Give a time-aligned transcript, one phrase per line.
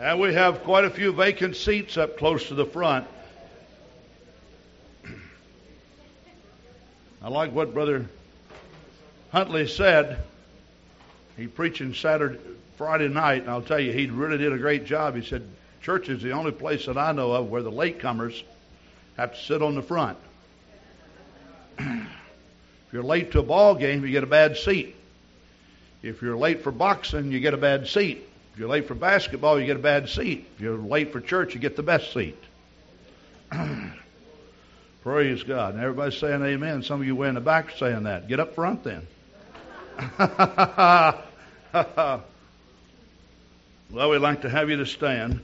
[0.00, 3.06] And we have quite a few vacant seats up close to the front.
[7.22, 8.06] I like what Brother
[9.30, 10.22] Huntley said.
[11.36, 12.38] He preaching Saturday,
[12.78, 15.16] Friday night, and I'll tell you, he really did a great job.
[15.16, 15.46] He said,
[15.82, 18.42] Church is the only place that I know of where the latecomers
[19.18, 20.16] have to sit on the front.
[21.78, 22.06] if
[22.90, 24.96] you're late to a ball game, you get a bad seat.
[26.02, 28.28] If you're late for boxing, you get a bad seat.
[28.52, 30.46] If you're late for basketball, you get a bad seat.
[30.54, 32.36] If you're late for church, you get the best seat.
[35.02, 35.74] Praise God.
[35.74, 36.82] And everybody's saying amen.
[36.82, 38.28] Some of you way in the back are saying that.
[38.28, 39.06] Get up front then.
[43.90, 45.40] well, we'd like to have you to stand.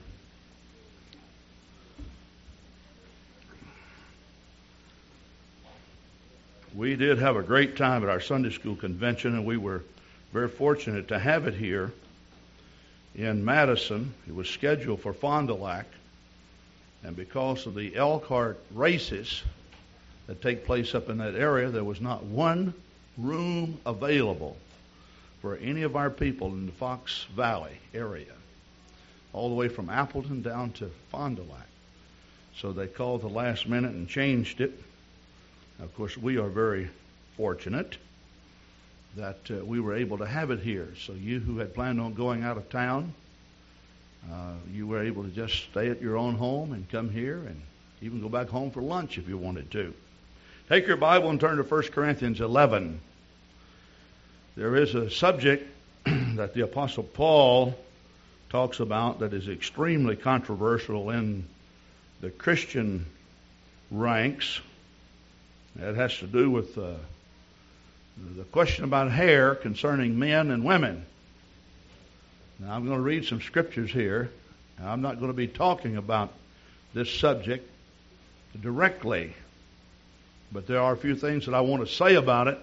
[6.74, 9.82] We did have a great time at our Sunday school convention, and we were
[10.32, 11.92] very fortunate to have it here
[13.16, 14.12] in Madison.
[14.28, 15.86] It was scheduled for Fond du Lac,
[17.02, 19.42] and because of the Elkhart races
[20.26, 22.74] that take place up in that area, there was not one
[23.16, 24.56] room available
[25.40, 28.32] for any of our people in the Fox Valley area,
[29.32, 31.66] all the way from Appleton down to Fond du Lac.
[32.56, 34.72] So they called the last minute and changed it.
[35.80, 36.88] Of course, we are very
[37.36, 37.96] fortunate
[39.16, 40.88] that uh, we were able to have it here.
[41.06, 43.14] So you who had planned on going out of town,
[44.30, 47.60] uh, you were able to just stay at your own home and come here and
[48.02, 49.94] even go back home for lunch if you wanted to.
[50.68, 53.00] Take your Bible and turn to 1 Corinthians 11.
[54.56, 55.66] There is a subject
[56.04, 57.74] that the Apostle Paul
[58.50, 61.46] talks about that is extremely controversial in
[62.20, 63.06] the Christian
[63.90, 64.60] ranks.
[65.78, 66.94] It has to do with uh,
[68.16, 71.04] the question about hair concerning men and women.
[72.58, 74.30] Now, I'm going to read some scriptures here.
[74.78, 76.32] Now, I'm not going to be talking about
[76.94, 77.68] this subject
[78.60, 79.34] directly,
[80.50, 82.58] but there are a few things that I want to say about it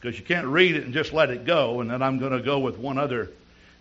[0.00, 1.80] because you can't read it and just let it go.
[1.80, 3.30] And then I'm going to go with one other.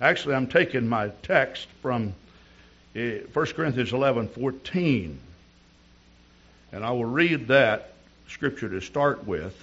[0.01, 2.13] Actually, I'm taking my text from
[2.93, 5.19] 1 eh, Corinthians 11 14.
[6.73, 7.93] And I will read that
[8.27, 9.55] scripture to start with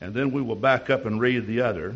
[0.00, 1.94] and then we will back up and read the other.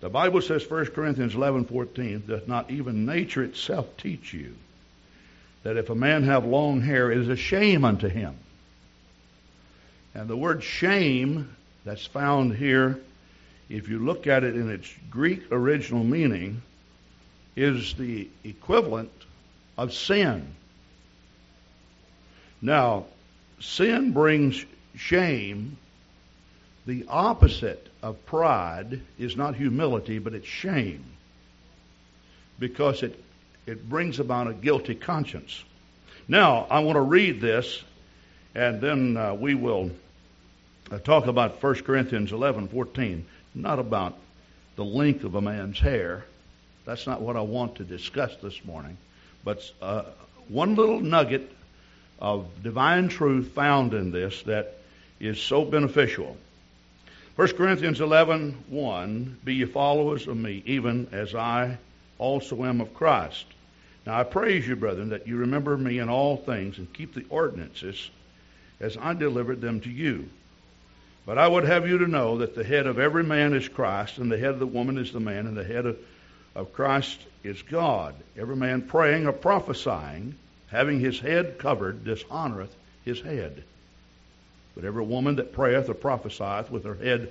[0.00, 4.54] The Bible says, 1 Corinthians 11:14, does not even nature itself teach you
[5.62, 8.36] that if a man have long hair, it is a shame unto him.
[10.14, 13.00] And the word shame that's found here,
[13.68, 16.62] if you look at it in its Greek original meaning,
[17.56, 19.10] is the equivalent
[19.76, 20.54] of sin.
[22.62, 23.06] Now,
[23.58, 25.76] sin brings shame
[26.86, 31.04] the opposite of pride is not humility, but it's shame.
[32.58, 33.22] Because it,
[33.66, 35.62] it brings about a guilty conscience.
[36.28, 37.82] Now, I want to read this,
[38.54, 39.90] and then uh, we will
[40.90, 43.26] uh, talk about 1 Corinthians 11 14.
[43.54, 44.16] Not about
[44.76, 46.24] the length of a man's hair.
[46.84, 48.96] That's not what I want to discuss this morning.
[49.44, 50.04] But uh,
[50.48, 51.50] one little nugget
[52.20, 54.78] of divine truth found in this that
[55.18, 56.36] is so beneficial.
[57.36, 61.76] 1 Corinthians 11, 1, Be ye followers of me, even as I
[62.16, 63.44] also am of Christ.
[64.06, 67.26] Now I praise you, brethren, that you remember me in all things and keep the
[67.28, 68.10] ordinances
[68.80, 70.30] as I delivered them to you.
[71.26, 74.16] But I would have you to know that the head of every man is Christ,
[74.16, 75.98] and the head of the woman is the man, and the head of,
[76.54, 78.14] of Christ is God.
[78.38, 80.36] Every man praying or prophesying,
[80.68, 82.74] having his head covered, dishonoreth
[83.04, 83.62] his head.
[84.76, 87.30] But every woman that prayeth or prophesieth with her head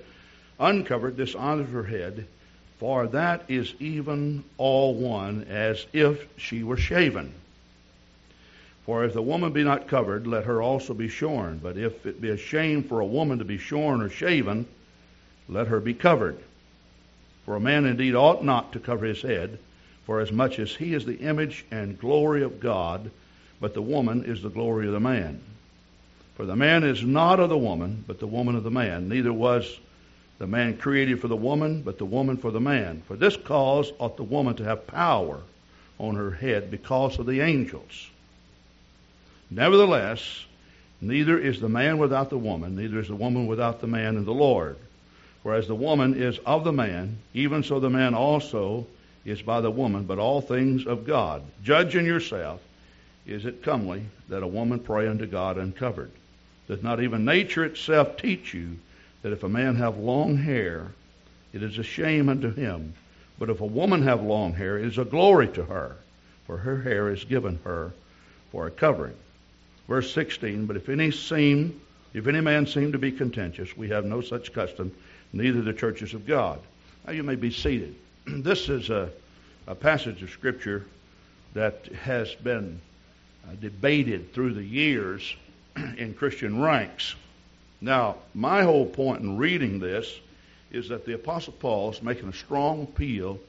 [0.60, 2.26] uncovered dishonoreth her head,
[2.80, 7.34] for that is even all one as if she were shaven.
[8.86, 11.60] For if the woman be not covered, let her also be shorn.
[11.62, 14.66] But if it be a shame for a woman to be shorn or shaven,
[15.48, 16.38] let her be covered.
[17.46, 19.60] For a man indeed ought not to cover his head,
[20.06, 23.12] for as much as he is the image and glory of God,
[23.60, 25.42] but the woman is the glory of the man.
[26.36, 29.08] For the man is not of the woman, but the woman of the man.
[29.08, 29.80] Neither was
[30.38, 33.02] the man created for the woman, but the woman for the man.
[33.08, 35.40] For this cause ought the woman to have power
[35.98, 38.10] on her head because of the angels.
[39.50, 40.46] Nevertheless,
[41.00, 44.26] neither is the man without the woman, neither is the woman without the man in
[44.26, 44.76] the Lord.
[45.44, 48.88] Whereas the woman is of the man, even so the man also
[49.24, 51.44] is by the woman, but all things of God.
[51.64, 52.60] Judge in yourself,
[53.26, 56.12] is it comely that a woman pray unto God uncovered?
[56.68, 58.78] Does not even nature itself teach you
[59.22, 60.92] that if a man have long hair,
[61.54, 62.94] it is a shame unto him?
[63.38, 65.96] But if a woman have long hair, it is a glory to her,
[66.48, 67.92] for her hair is given her
[68.52, 69.16] for a covering.
[69.88, 71.80] Verse 16, but if any seem,
[72.14, 74.92] if any man seem to be contentious, we have no such custom,
[75.34, 76.60] neither the churches of God.
[77.06, 77.96] Now you may be seated.
[78.26, 79.12] this is a,
[79.68, 80.86] a passage of Scripture
[81.54, 82.82] that has been
[83.48, 85.36] uh, debated through the years
[85.98, 87.16] in Christian ranks.
[87.82, 90.12] Now, my whole point in reading this
[90.72, 93.40] is that the Apostle Paul is making a strong appeal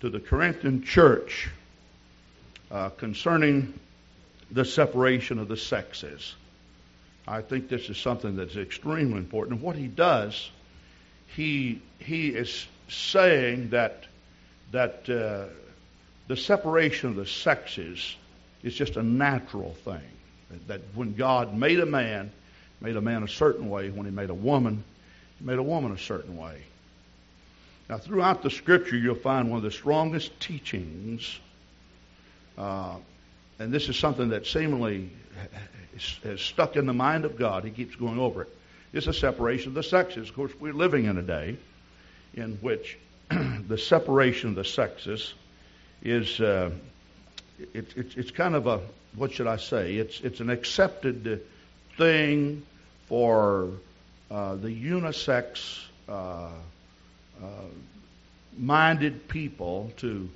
[0.00, 1.48] to the Corinthian church
[2.70, 3.74] uh, concerning
[4.50, 6.34] the separation of the sexes.
[7.26, 9.56] I think this is something that's extremely important.
[9.56, 10.50] And what he does,
[11.28, 14.04] he he is saying that
[14.72, 15.52] that uh,
[16.28, 18.16] the separation of the sexes
[18.62, 20.00] is just a natural thing.
[20.66, 22.30] That when God made a man,
[22.80, 23.90] made a man a certain way.
[23.90, 24.82] When He made a woman,
[25.38, 26.62] He made a woman a certain way.
[27.88, 31.40] Now, throughout the Scripture, you'll find one of the strongest teachings,
[32.56, 32.96] uh,
[33.58, 35.10] and this is something that seemingly
[36.22, 37.64] has stuck in the mind of God.
[37.64, 38.48] He keeps going over it.
[38.92, 40.28] It's a separation of the sexes.
[40.28, 41.56] Of course, we're living in a day
[42.34, 42.98] in which
[43.30, 45.34] the separation of the sexes
[46.02, 46.70] is uh,
[47.74, 48.80] it, it, it's kind of a
[49.16, 49.96] what should I say?
[49.96, 51.44] It's it's an accepted
[51.96, 52.64] thing
[53.06, 53.70] for
[54.30, 56.48] uh, the unisex uh,
[57.42, 57.46] uh
[58.58, 60.28] minded people to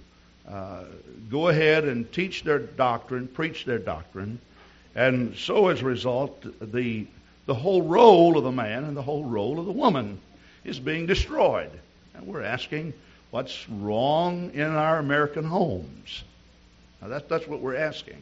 [0.49, 0.85] uh,
[1.31, 4.39] go ahead and teach their doctrine, preach their doctrine,
[4.95, 7.07] and so as a result, the
[7.47, 10.19] the whole role of the man and the whole role of the woman
[10.65, 11.71] is being destroyed.
[12.15, 12.95] And we're asking,
[13.31, 16.25] what's wrong in our American homes?
[17.05, 18.17] Now that, that's what we're asking.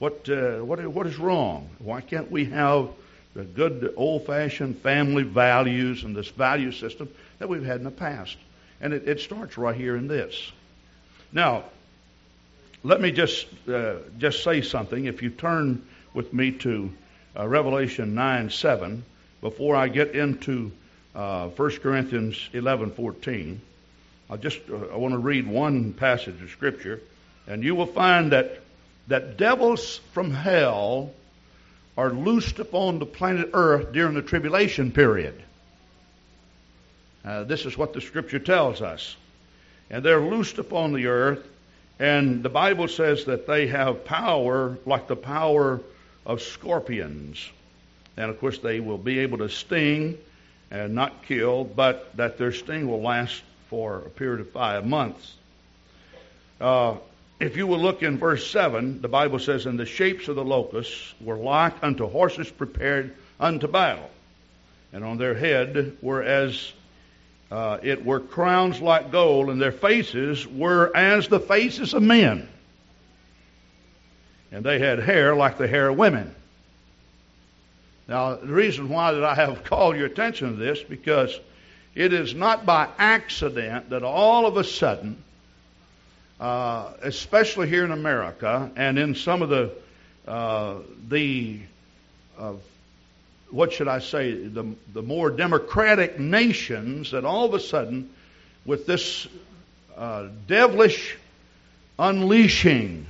[0.00, 1.70] What, uh, what, what is wrong?
[1.78, 2.88] Why can't we have
[3.34, 7.08] the good old fashioned family values and this value system
[7.38, 8.36] that we've had in the past?
[8.80, 10.50] And it, it starts right here in this.
[11.30, 11.66] Now,
[12.82, 15.04] let me just, uh, just say something.
[15.04, 16.90] If you turn with me to
[17.38, 19.04] uh, Revelation 9 7,
[19.40, 20.72] before I get into
[21.14, 23.60] uh, 1 Corinthians 11 14,
[24.28, 27.00] I just uh, I want to read one passage of Scripture.
[27.50, 28.60] And you will find that,
[29.08, 31.10] that devils from hell
[31.96, 35.34] are loosed upon the planet Earth during the tribulation period.
[37.24, 39.16] Uh, this is what the scripture tells us.
[39.90, 41.44] And they're loosed upon the earth,
[41.98, 45.80] and the Bible says that they have power like the power
[46.24, 47.50] of scorpions.
[48.16, 50.18] And of course, they will be able to sting
[50.70, 55.34] and not kill, but that their sting will last for a period of five months.
[56.60, 56.96] Uh,
[57.40, 60.44] if you will look in verse 7, the Bible says, And the shapes of the
[60.44, 64.10] locusts were like unto horses prepared unto battle,
[64.92, 66.72] and on their head were as
[67.50, 72.46] uh, it were crowns like gold, and their faces were as the faces of men.
[74.52, 76.34] And they had hair like the hair of women.
[78.06, 81.38] Now, the reason why that I have called your attention to this, because
[81.94, 85.22] it is not by accident that all of a sudden
[86.40, 89.70] uh, especially here in America and in some of the
[90.26, 90.76] uh,
[91.08, 91.60] the
[92.38, 92.54] uh,
[93.50, 98.10] what should I say the the more democratic nations that all of a sudden
[98.64, 99.28] with this
[99.96, 101.18] uh, devilish
[101.98, 103.06] unleashing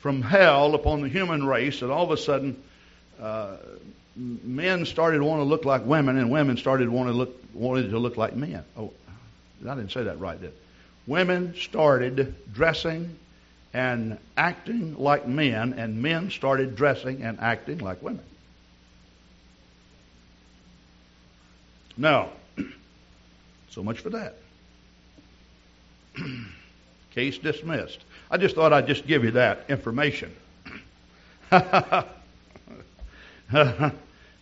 [0.00, 2.62] from hell upon the human race that all of a sudden
[3.18, 3.56] uh,
[4.14, 7.90] men started to want to look like women and women started wanting to look wanted
[7.90, 8.62] to look like men.
[8.76, 8.92] Oh,
[9.66, 10.52] I didn't say that right, did
[11.06, 13.16] women started dressing
[13.74, 18.24] and acting like men, and men started dressing and acting like women.
[21.96, 22.30] Now,
[23.70, 24.36] so much for that.
[27.12, 28.04] Case dismissed.
[28.30, 30.34] I just thought I'd just give you that information.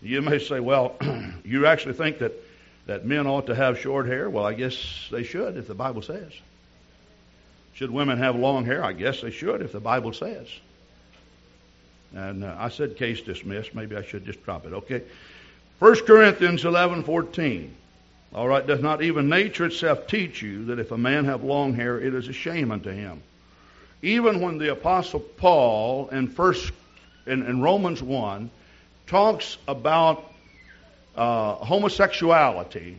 [0.03, 0.97] you may say, well,
[1.45, 2.33] you actually think that,
[2.87, 4.31] that men ought to have short hair?
[4.31, 6.33] Well, I guess they should if the Bible says.
[7.81, 8.85] Should women have long hair?
[8.85, 10.49] I guess they should if the Bible says.
[12.15, 13.75] And uh, I said case dismissed.
[13.75, 14.75] Maybe I should just drop it.
[14.75, 15.01] Okay.
[15.79, 17.71] 1 Corinthians 11:14.
[18.35, 21.73] All right, does not even nature itself teach you that if a man have long
[21.73, 23.23] hair, it is a shame unto him?
[24.03, 26.71] Even when the apostle Paul in first
[27.27, 28.51] in, in Romans 1
[29.07, 30.31] talks about
[31.17, 32.99] uh, homosexuality,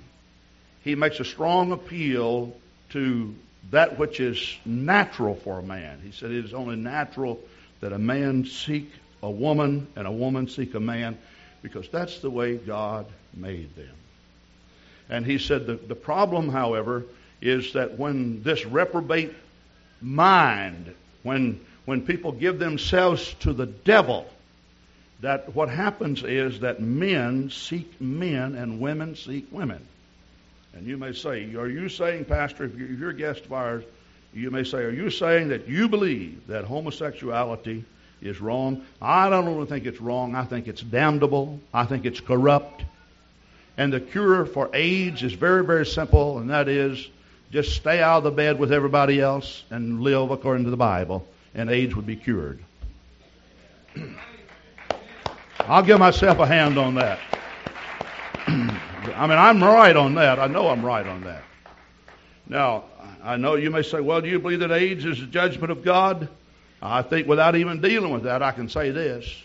[0.84, 2.58] he makes a strong appeal
[2.90, 3.36] to
[3.70, 6.02] that which is natural for a man.
[6.04, 7.40] He said it is only natural
[7.80, 8.92] that a man seek
[9.24, 11.18] a woman and a woman seek a man
[11.62, 13.96] because that's the way God made them.
[15.10, 17.04] And he said the, the problem, however,
[17.42, 19.34] is that when this reprobate
[20.02, 24.28] mind, when when people give themselves to the devil,
[25.22, 29.86] that what happens is that men seek men and women seek women.
[30.74, 33.84] And you may say, Are you saying, Pastor, if you're a guest of ours,
[34.34, 37.84] you may say, Are you saying that you believe that homosexuality
[38.22, 38.84] is wrong?
[39.02, 40.36] I don't really think it's wrong.
[40.36, 41.60] I think it's damnable.
[41.74, 42.84] I think it's corrupt.
[43.78, 47.10] And the cure for AIDS is very, very simple, and that is
[47.52, 51.28] just stay out of the bed with everybody else and live according to the Bible,
[51.54, 52.60] and AIDS would be cured.
[55.60, 57.20] I'll give myself a hand on that.
[59.16, 60.40] I mean, I'm right on that.
[60.40, 61.44] I know I'm right on that.
[62.48, 62.86] Now,
[63.24, 65.84] I know you may say, well, do you believe that AIDS is a judgment of
[65.84, 66.28] God?
[66.82, 69.44] I think without even dealing with that, I can say this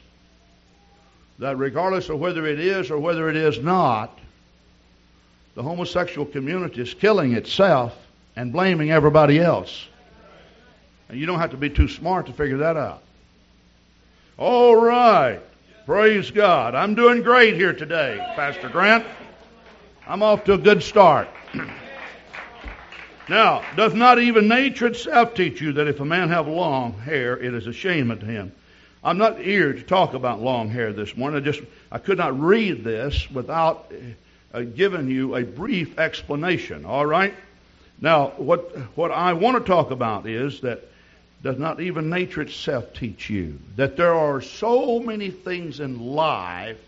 [1.38, 4.18] that regardless of whether it is or whether it is not,
[5.54, 7.94] the homosexual community is killing itself
[8.36, 9.86] and blaming everybody else.
[11.10, 13.02] And you don't have to be too smart to figure that out.
[14.38, 15.40] All right.
[15.84, 16.74] Praise God.
[16.74, 19.06] I'm doing great here today, Pastor Grant.
[20.08, 21.28] I'm off to a good start.
[23.28, 27.36] now, does not even nature itself teach you that if a man have long hair,
[27.36, 28.52] it is a shame unto him?
[29.02, 31.40] I'm not here to talk about long hair this morning.
[31.40, 31.60] I just
[31.90, 33.92] I could not read this without
[34.54, 36.84] uh, giving you a brief explanation.
[36.84, 37.34] All right.
[38.00, 40.82] Now, what what I want to talk about is that
[41.42, 46.78] does not even nature itself teach you that there are so many things in life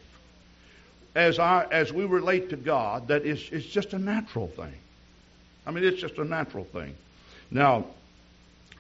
[1.18, 4.72] as I as we relate to God that it's, it's just a natural thing.
[5.66, 6.94] I mean, it's just a natural thing.
[7.50, 7.86] Now,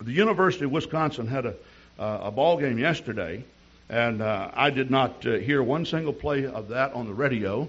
[0.00, 1.54] the University of Wisconsin had a
[1.98, 3.42] uh, a ball game yesterday,
[3.88, 7.68] and uh, I did not uh, hear one single play of that on the radio.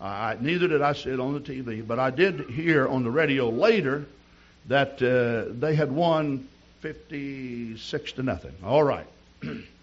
[0.00, 3.10] Uh, neither did I see it on the TV, but I did hear on the
[3.10, 4.06] radio later
[4.68, 6.46] that uh, they had won
[6.82, 8.54] 56 to nothing.
[8.62, 9.06] All right.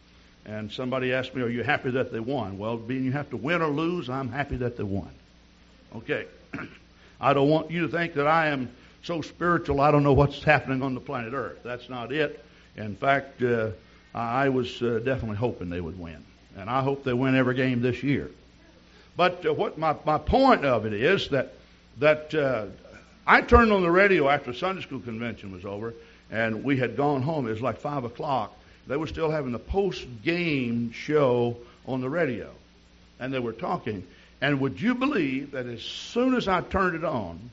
[0.45, 2.57] And somebody asked me, Are you happy that they won?
[2.57, 5.09] Well, being you have to win or lose, I'm happy that they won.
[5.95, 6.25] Okay.
[7.21, 8.69] I don't want you to think that I am
[9.03, 11.59] so spiritual I don't know what's happening on the planet Earth.
[11.63, 12.43] That's not it.
[12.75, 13.71] In fact, uh,
[14.13, 16.23] I was uh, definitely hoping they would win.
[16.57, 18.31] And I hope they win every game this year.
[19.17, 21.53] But uh, what my, my point of it is that,
[21.99, 22.65] that uh,
[23.25, 25.93] I turned on the radio after Sunday school convention was over,
[26.31, 27.47] and we had gone home.
[27.47, 28.55] It was like 5 o'clock
[28.87, 32.49] they were still having the post game show on the radio.
[33.19, 34.05] And they were talking.
[34.41, 37.49] And would you believe that as soon as I turned it on,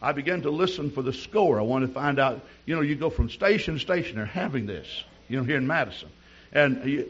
[0.00, 1.58] I began to listen for the score.
[1.58, 4.66] I wanted to find out, you know, you go from station to station, they're having
[4.66, 4.86] this,
[5.28, 6.08] you know, here in Madison.
[6.52, 7.06] And,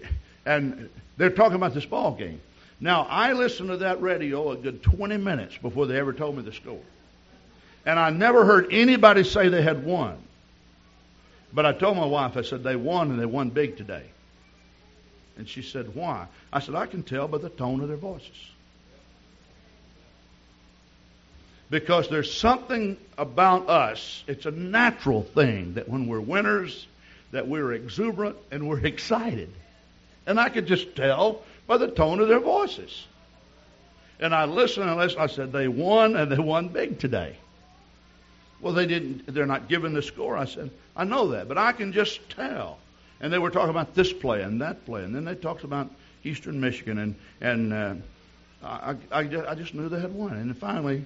[0.47, 2.41] and they're talking about this ball game.
[2.81, 6.43] Now, I listened to that radio a good 20 minutes before they ever told me
[6.43, 6.81] the score.
[7.85, 10.17] And I never heard anybody say they had won.
[11.53, 14.05] But I told my wife, I said, they won and they won big today.
[15.37, 16.27] And she said, why?
[16.53, 18.37] I said, I can tell by the tone of their voices.
[21.71, 26.87] Because there's something about us, it's a natural thing that when we're winners,
[27.31, 29.53] that we're exuberant and we're excited.
[30.27, 33.07] And I could just tell by the tone of their voices.
[34.21, 35.23] And I listened and listened.
[35.23, 37.37] I said, they won and they won big today.
[38.61, 40.37] Well, they didn't, they're not giving the score.
[40.37, 42.79] I said, I know that, but I can just tell.
[43.21, 45.05] And they were talking about this play and that play.
[45.05, 45.91] And then they talked about
[46.25, 46.99] Eastern Michigan.
[46.99, 47.95] And, and uh,
[48.63, 50.33] I, I, I just knew they had won.
[50.33, 51.05] And finally,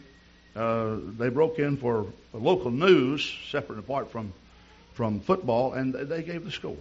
[0.57, 4.33] uh, they broke in for local news, separate and apart from,
[4.95, 6.77] from football, and they gave the score.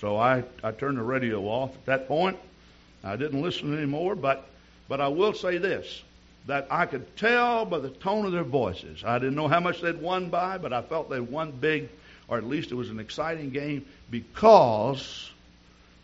[0.00, 2.38] So I, I turned the radio off at that point.
[3.02, 4.48] I didn't listen anymore, but,
[4.88, 6.02] but I will say this
[6.48, 9.04] that I could tell by the tone of their voices.
[9.04, 11.90] I didn't know how much they'd won by, but I felt they'd won big,
[12.26, 15.30] or at least it was an exciting game because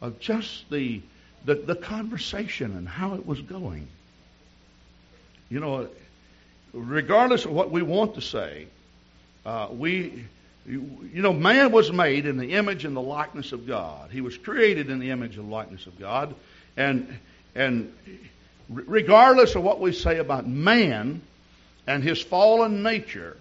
[0.03, 1.01] of just the,
[1.47, 3.89] the, the conversation and how it was going.
[5.49, 5.89] You know,
[6.75, 8.67] regardless of what we want to say,
[9.47, 10.27] uh, we,
[10.67, 14.11] you know, man was made in the image and the likeness of God.
[14.11, 16.35] He was created in the image and likeness of God,
[16.77, 17.19] and
[17.55, 17.95] and
[18.69, 21.21] regardless of what we say about man
[21.87, 23.37] and his fallen nature,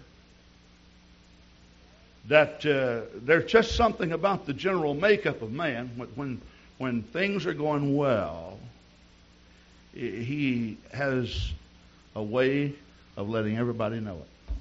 [2.28, 6.40] that uh, there's just something about the general makeup of man when,
[6.78, 8.58] when things are going well,
[9.92, 11.52] he has
[12.14, 12.72] a way
[13.16, 14.54] of letting everybody know it.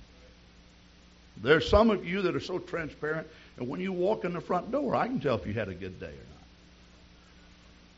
[1.41, 3.27] There's some of you that are so transparent,
[3.57, 5.73] and when you walk in the front door, I can tell if you had a
[5.73, 6.32] good day or not.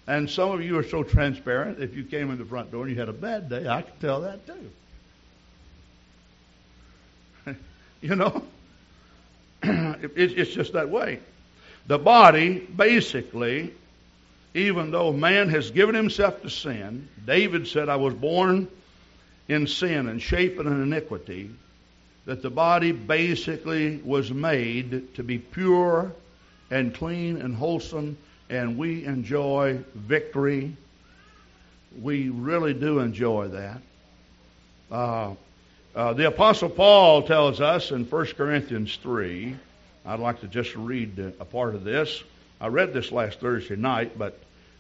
[0.08, 2.92] And some of you are so transparent, if you came in the front door and
[2.92, 4.72] you had a bad day, I can tell that too.
[8.02, 8.44] You know?
[9.64, 11.20] it's just that way.
[11.88, 13.74] The body, basically,
[14.54, 18.68] even though man has given himself to sin, David said, I was born
[19.48, 21.50] in sin and shapen in iniquity,
[22.26, 26.12] that the body basically was made to be pure
[26.72, 28.18] and clean and wholesome,
[28.50, 30.75] and we enjoy victory.
[32.02, 33.82] We really do enjoy that.
[34.92, 35.36] Uh,
[35.96, 39.56] uh, the Apostle Paul tells us in 1 Corinthians 3,
[40.06, 42.24] I'd like to just read a part of this.
[42.62, 44.38] I read this last Thursday night, but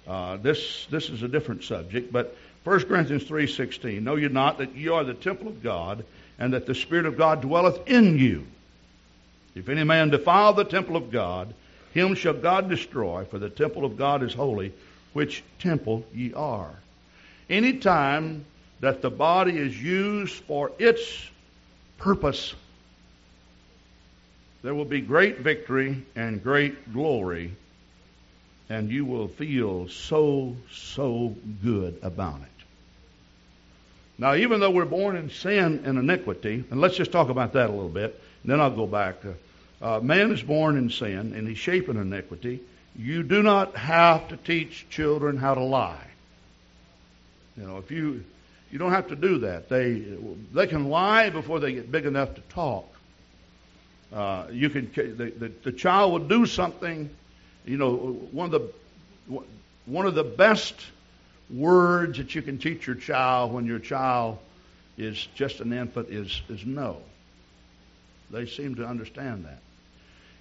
[0.07, 2.11] uh, this this is a different subject.
[2.11, 6.05] But 1 Corinthians 3:16, know you not that you are the temple of God,
[6.37, 8.45] and that the Spirit of God dwelleth in you.
[9.55, 11.53] If any man defile the temple of God,
[11.95, 14.73] him shall God destroy, for the temple of God is holy,
[15.13, 16.75] which temple ye are.
[17.49, 18.45] Any time
[18.81, 21.29] that the body is used for its
[21.97, 22.53] purpose,
[24.61, 27.55] there will be great victory and great glory,
[28.69, 31.33] and you will feel so, so
[31.63, 32.65] good about it.
[34.17, 37.69] Now, even though we're born in sin and iniquity, and let's just talk about that
[37.69, 39.35] a little bit, and then I'll go back to
[39.81, 42.61] uh, man is born in sin and he's shaped in iniquity.
[42.97, 46.07] You do not have to teach children how to lie.
[47.57, 48.23] You know, if you
[48.71, 49.69] you don't have to do that.
[49.69, 50.03] They
[50.53, 52.85] they can lie before they get big enough to talk.
[54.13, 57.09] Uh, you can the, the, the child will do something.
[57.65, 57.95] You know,
[58.31, 59.41] one of the
[59.85, 60.75] one of the best
[61.49, 64.39] words that you can teach your child when your child
[64.97, 66.97] is just an infant is is no.
[68.31, 69.59] They seem to understand that.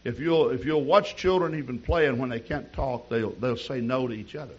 [0.05, 3.81] If you'll if you'll watch children even playing when they can't talk, they'll they'll say
[3.81, 4.55] no to each other.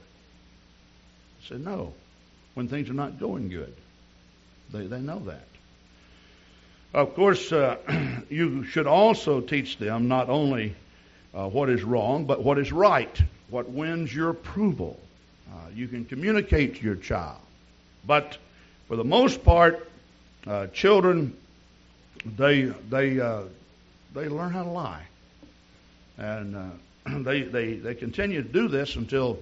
[1.47, 1.93] Say no
[2.55, 3.73] when things are not going good.
[4.71, 5.45] They they know that.
[6.95, 7.77] Of course, uh,
[8.29, 10.75] you should also teach them not only
[11.33, 14.99] uh, what is wrong, but what is right, what wins your approval.
[15.51, 17.37] Uh, you can communicate to your child,
[18.07, 18.37] but
[18.87, 19.87] for the most part,
[20.47, 21.35] uh, children
[22.37, 23.43] they they uh,
[24.15, 25.03] they learn how to lie.
[26.17, 26.69] And uh,
[27.19, 29.39] they, they, they continue to do this until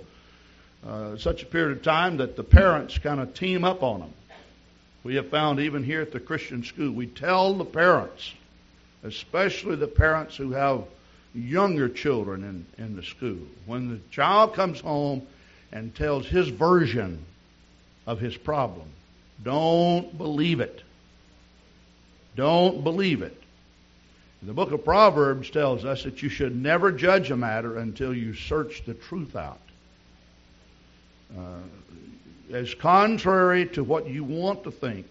[0.85, 4.13] uh, such a period of time that the parents kind of team up on them.
[5.03, 8.33] We have found even here at the Christian school, we tell the parents,
[9.03, 10.83] especially the parents who have
[11.33, 12.43] younger children
[12.77, 15.25] in, in the school, when the child comes home
[15.71, 17.25] and tells his version
[18.05, 18.87] of his problem,
[19.43, 20.83] don't believe it.
[22.35, 23.42] Don't believe it.
[24.45, 28.33] The book of Proverbs tells us that you should never judge a matter until you
[28.33, 29.61] search the truth out.
[31.37, 31.59] Uh,
[32.51, 35.07] as contrary to what you want to think,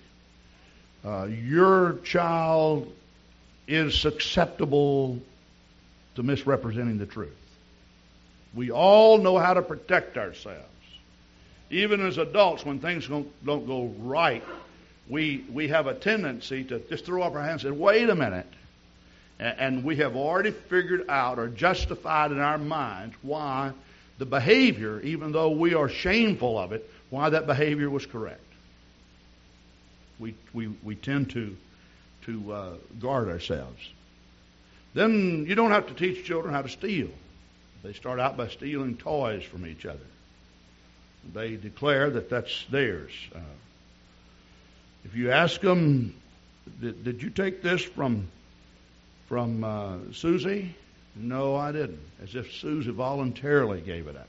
[1.02, 2.92] uh, your child
[3.66, 5.18] is susceptible
[6.14, 7.30] to misrepresenting the truth.
[8.54, 10.66] We all know how to protect ourselves.
[11.70, 14.44] Even as adults, when things don't, don't go right,
[15.08, 18.14] we, we have a tendency to just throw up our hands and say, wait a
[18.14, 18.46] minute.
[19.42, 23.72] And we have already figured out or justified in our minds why
[24.18, 28.40] the behavior, even though we are shameful of it, why that behavior was correct.
[30.20, 31.56] We, we, we tend to,
[32.26, 33.82] to uh, guard ourselves.
[34.94, 37.08] Then you don't have to teach children how to steal.
[37.82, 39.98] They start out by stealing toys from each other.
[41.34, 43.10] They declare that that's theirs.
[43.34, 43.40] Uh,
[45.04, 46.14] if you ask them,
[46.80, 48.28] did, did you take this from
[49.32, 50.76] from uh, Susie?
[51.16, 52.02] No, I didn't.
[52.22, 54.28] As if Susie voluntarily gave it up.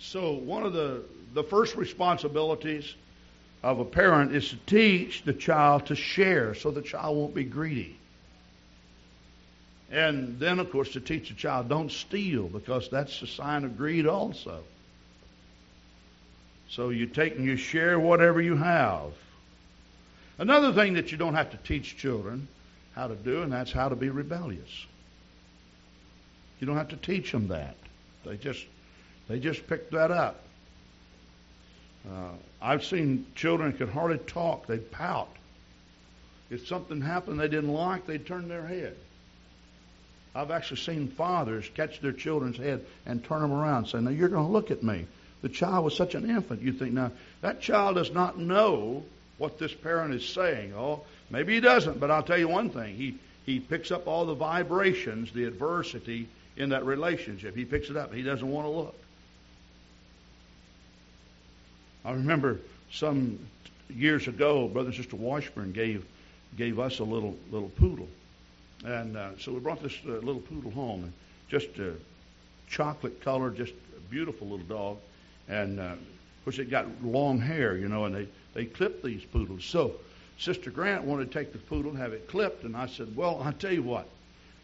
[0.00, 2.96] So, one of the, the first responsibilities
[3.62, 7.44] of a parent is to teach the child to share so the child won't be
[7.44, 7.96] greedy.
[9.92, 13.78] And then, of course, to teach the child don't steal because that's a sign of
[13.78, 14.64] greed also.
[16.70, 19.12] So you take and you share whatever you have.
[20.38, 22.46] Another thing that you don't have to teach children
[22.94, 24.86] how to do, and that's how to be rebellious.
[26.60, 27.76] You don't have to teach them that.
[28.24, 28.64] They just
[29.28, 30.40] they just pick that up.
[32.08, 32.30] Uh,
[32.62, 35.28] I've seen children could hardly talk; they'd pout.
[36.50, 38.96] If something happened they didn't like, they'd turn their head.
[40.34, 44.10] I've actually seen fathers catch their children's head and turn them around, and say, "Now
[44.10, 45.06] you're going to look at me."
[45.42, 46.62] The child was such an infant.
[46.62, 49.04] You think now that child does not know
[49.38, 50.74] what this parent is saying.
[50.76, 52.94] Oh, maybe he doesn't, but I'll tell you one thing.
[52.94, 57.56] He, he picks up all the vibrations, the adversity in that relationship.
[57.56, 58.12] He picks it up.
[58.12, 58.94] He doesn't want to look.
[62.04, 62.58] I remember
[62.90, 63.38] some
[63.90, 66.04] years ago, Brother and Sister Washburn gave
[66.56, 68.08] gave us a little little poodle,
[68.84, 71.12] and uh, so we brought this uh, little poodle home, and
[71.48, 71.94] just a
[72.68, 74.96] chocolate color, just a beautiful little dog,
[75.48, 75.94] and uh,
[76.48, 79.66] course it got long hair, you know, and they they clipped these poodles.
[79.66, 79.92] So
[80.38, 83.42] Sister Grant wanted to take the poodle and have it clipped, and I said, well,
[83.44, 84.08] I tell you what,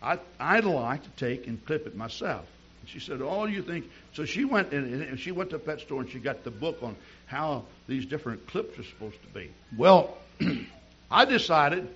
[0.02, 2.46] I I'd like to take and clip it myself.
[2.80, 5.58] And she said, "All you think." So she went and, and she went to a
[5.58, 9.28] pet store and she got the book on how these different clips are supposed to
[9.38, 9.50] be.
[9.76, 10.16] Well,
[11.10, 11.86] I decided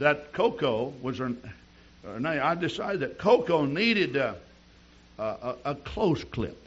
[0.00, 1.32] that Coco was her,
[2.02, 2.40] her name.
[2.42, 4.34] I decided that Coco needed a,
[5.16, 6.61] a, a close clip.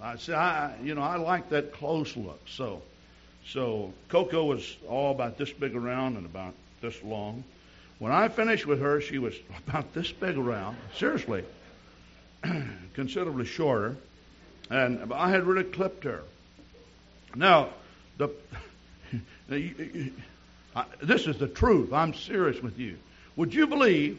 [0.00, 2.40] I said, I, you know, I like that close look.
[2.48, 2.82] So,
[3.46, 7.44] so Coco was all about this big around and about this long.
[7.98, 9.34] When I finished with her, she was
[9.66, 10.76] about this big around.
[10.96, 11.44] Seriously,
[12.94, 13.96] considerably shorter,
[14.70, 16.22] and I had really clipped her.
[17.34, 17.70] Now,
[18.18, 18.30] the
[21.02, 21.92] this is the truth.
[21.92, 22.98] I'm serious with you.
[23.36, 24.18] Would you believe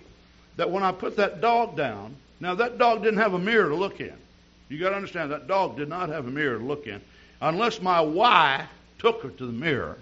[0.56, 3.76] that when I put that dog down, now that dog didn't have a mirror to
[3.76, 4.16] look in.
[4.70, 7.02] You got to understand that dog did not have a mirror to look in,
[7.42, 8.68] unless my wife
[9.00, 9.98] took her to the mirror.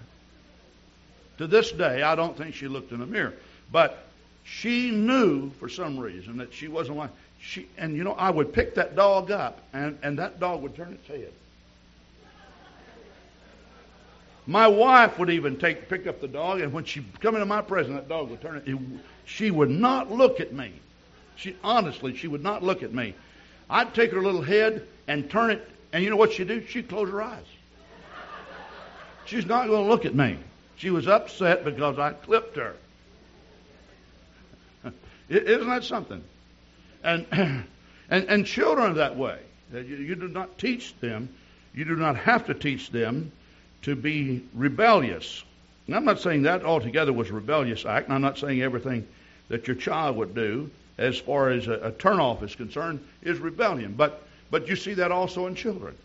[1.38, 3.34] To this day, I don't think she looked in the mirror,
[3.70, 4.06] but
[4.44, 7.68] she knew for some reason that she wasn't like she.
[7.76, 10.92] And you know, I would pick that dog up, and and that dog would turn
[10.94, 11.32] its head.
[14.46, 17.60] My wife would even take pick up the dog, and when she come into my
[17.60, 18.78] presence, that dog would turn it.
[19.24, 20.72] She would not look at me.
[21.34, 23.14] She honestly, she would not look at me.
[23.68, 26.64] I'd take her little head and turn it, and you know what she'd do?
[26.66, 27.44] She'd close her eyes.
[29.24, 30.38] She's not going to look at me.
[30.76, 32.76] She was upset because I clipped her.
[35.28, 36.22] Isn't that something?
[37.02, 39.38] And and and children that way.
[39.72, 41.28] You, you do not teach them.
[41.74, 43.32] You do not have to teach them
[43.82, 45.42] to be rebellious.
[45.86, 49.06] And I'm not saying that altogether was a rebellious act, and I'm not saying everything
[49.48, 53.94] that your child would do as far as a, a turnoff is concerned is rebellion.
[53.96, 55.96] But but you see that also in children.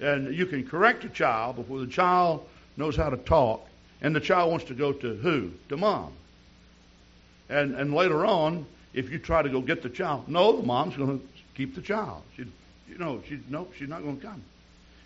[0.00, 3.68] And you can correct a child before the child knows how to talk,
[4.00, 5.50] and the child wants to go to who?
[5.68, 6.12] To mom.
[7.48, 10.96] And and later on, if you try to go get the child, no, the mom's
[10.96, 12.22] going to keep the child.
[12.36, 12.44] She,
[12.88, 14.42] you know, she no, she's not going to come.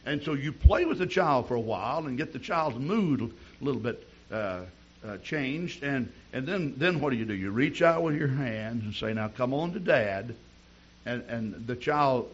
[0.07, 3.20] And so you play with the child for a while and get the child's mood
[3.22, 4.61] a little bit uh,
[5.06, 5.82] uh, changed.
[5.82, 7.34] And, and then, then what do you do?
[7.34, 10.34] You reach out with your hands and say, Now come on to dad.
[11.06, 12.30] And, and the child,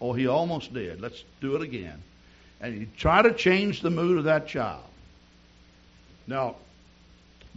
[0.00, 1.00] oh, he almost did.
[1.00, 2.02] Let's do it again.
[2.60, 4.84] And you try to change the mood of that child.
[6.26, 6.56] Now,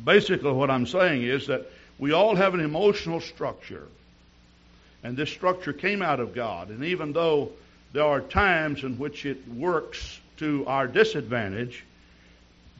[0.01, 3.87] basically, what I'm saying is that we all have an emotional structure.
[5.03, 6.69] And this structure came out of God.
[6.69, 7.51] And even though
[7.93, 11.83] there are times in which it works to our disadvantage.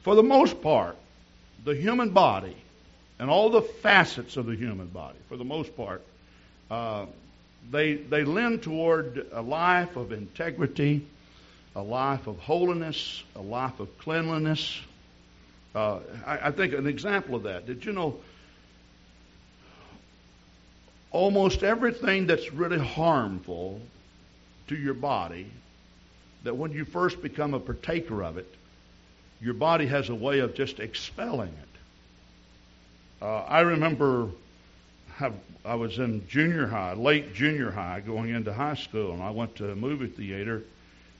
[0.02, 0.96] For the most part,
[1.68, 2.56] the human body
[3.18, 6.02] and all the facets of the human body, for the most part,
[6.70, 7.04] uh,
[7.70, 11.04] they, they lend toward a life of integrity,
[11.76, 14.80] a life of holiness, a life of cleanliness.
[15.74, 17.66] Uh, I, I think an example of that.
[17.66, 18.16] Did you know
[21.10, 23.82] almost everything that's really harmful
[24.68, 25.50] to your body
[26.44, 28.54] that when you first become a partaker of it,
[29.40, 33.24] your body has a way of just expelling it.
[33.24, 34.28] Uh, I remember
[35.14, 39.30] have, I was in junior high, late junior high, going into high school, and I
[39.30, 40.62] went to a movie theater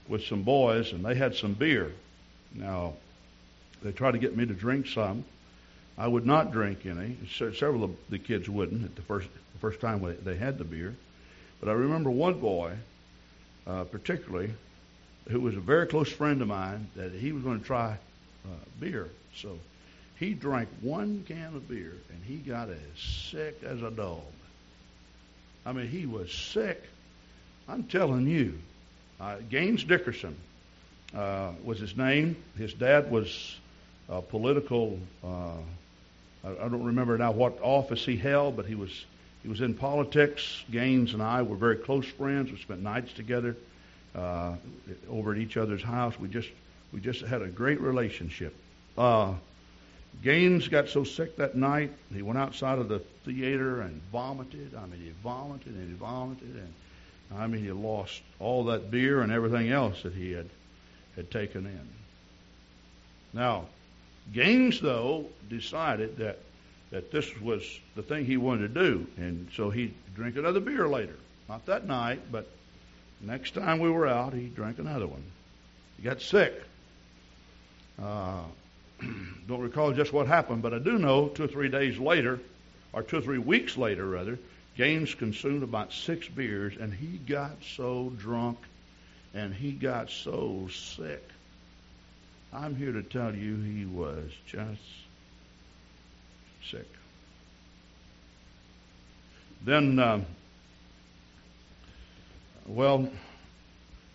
[0.07, 1.91] with some boys, and they had some beer.
[2.53, 2.93] Now,
[3.83, 5.25] they tried to get me to drink some.
[5.97, 7.17] I would not drink any.
[7.29, 10.95] Several of the kids wouldn't at the first the first time they had the beer.
[11.59, 12.73] But I remember one boy
[13.69, 14.51] uh, particularly,
[15.29, 17.97] who was a very close friend of mine, that he was going to try
[18.45, 18.49] uh,
[18.79, 19.09] beer.
[19.35, 19.57] So
[20.17, 24.21] he drank one can of beer and he got as sick as a dog.
[25.65, 26.83] I mean, he was sick.
[27.67, 28.57] I'm telling you.
[29.19, 30.35] Uh, Gaines Dickerson
[31.15, 32.37] uh, was his name.
[32.57, 33.57] His dad was
[34.07, 34.97] a political.
[35.23, 35.57] Uh,
[36.43, 39.05] I, I don't remember now what office he held, but he was
[39.43, 40.63] he was in politics.
[40.71, 42.51] Gaines and I were very close friends.
[42.51, 43.55] We spent nights together
[44.15, 44.55] uh,
[45.09, 46.19] over at each other's house.
[46.19, 46.49] We just
[46.91, 48.55] we just had a great relationship.
[48.97, 49.33] Uh,
[50.23, 54.75] Gaines got so sick that night, he went outside of the theater and vomited.
[54.75, 56.73] I mean, he vomited and he vomited, and
[57.39, 60.49] I mean, he lost all that beer and everything else that he had
[61.15, 61.87] had taken in.
[63.33, 63.65] Now,
[64.33, 66.39] Gaines though decided that
[66.91, 67.63] that this was
[67.95, 69.07] the thing he wanted to do.
[69.17, 71.15] And so he drank another beer later.
[71.47, 72.47] Not that night, but
[73.21, 75.23] next time we were out, he drank another one.
[75.97, 76.61] He got sick.
[78.01, 78.43] Uh,
[79.47, 82.39] don't recall just what happened, but I do know two or three days later,
[82.93, 84.39] or two or three weeks later, rather,
[84.77, 88.57] Gaines consumed about six beers, and he got so drunk
[89.33, 91.23] and he got so sick.
[92.51, 94.81] I'm here to tell you he was just
[96.71, 96.87] sick.
[99.63, 100.25] Then, um,
[102.65, 103.09] well,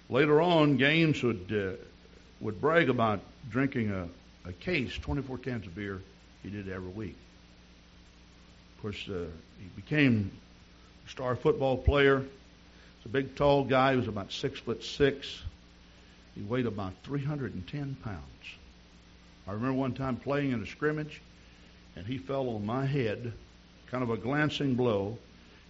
[0.08, 1.84] later on, Gaines would uh,
[2.44, 4.06] would brag about drinking a,
[4.46, 6.00] a case, 24 cans of beer.
[6.42, 7.16] He did every week.
[8.76, 9.24] Of course, uh,
[9.58, 10.30] he became
[11.06, 12.18] a star football player.
[12.18, 13.92] He's a big, tall guy.
[13.92, 15.42] He was about six foot six.
[16.34, 18.20] He weighed about 310 pounds.
[19.48, 21.22] I remember one time playing in a scrimmage,
[21.96, 23.32] and he fell on my head,
[23.90, 25.16] kind of a glancing blow,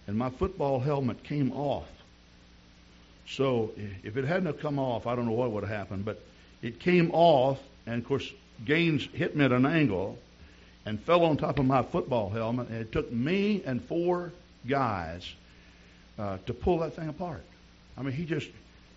[0.07, 1.87] and my football helmet came off.
[3.29, 3.71] So
[4.03, 6.21] if it hadn't have come off, I don't know what would have happened, but
[6.65, 8.27] it came off, and of course,
[8.65, 10.17] Gaines hit me at an angle
[10.83, 14.31] and fell on top of my football helmet, and it took me and four
[14.67, 15.31] guys
[16.17, 17.43] uh, to pull that thing apart.
[17.95, 18.49] I mean, he just,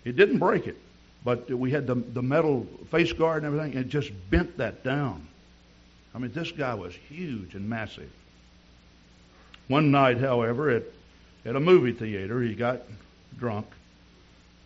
[0.07, 0.78] it didn't break it,
[1.22, 4.83] but we had the, the metal face guard and everything, and it just bent that
[4.83, 5.26] down.
[6.14, 8.11] I mean, this guy was huge and massive.
[9.66, 10.85] One night, however, at,
[11.44, 12.81] at a movie theater, he got
[13.38, 13.66] drunk.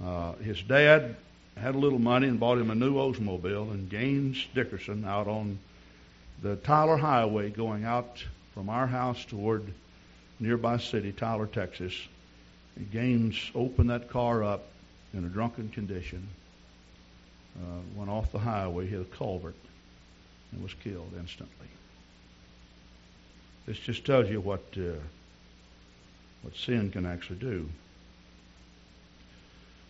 [0.01, 1.17] Uh, his dad
[1.57, 5.59] had a little money and bought him a new Oldsmobile, and Gaines Dickerson out on
[6.43, 9.63] the Tyler Highway going out from our house toward
[10.41, 11.95] nearby city, Tyler, Texas.
[12.77, 14.65] And Gaines opened that car up
[15.15, 16.27] in a drunken condition,
[17.61, 19.55] uh, went off the highway, hit a culvert,
[20.51, 21.67] and was killed instantly.
[23.67, 24.99] This just tells you what uh,
[26.43, 27.69] what sin can actually do.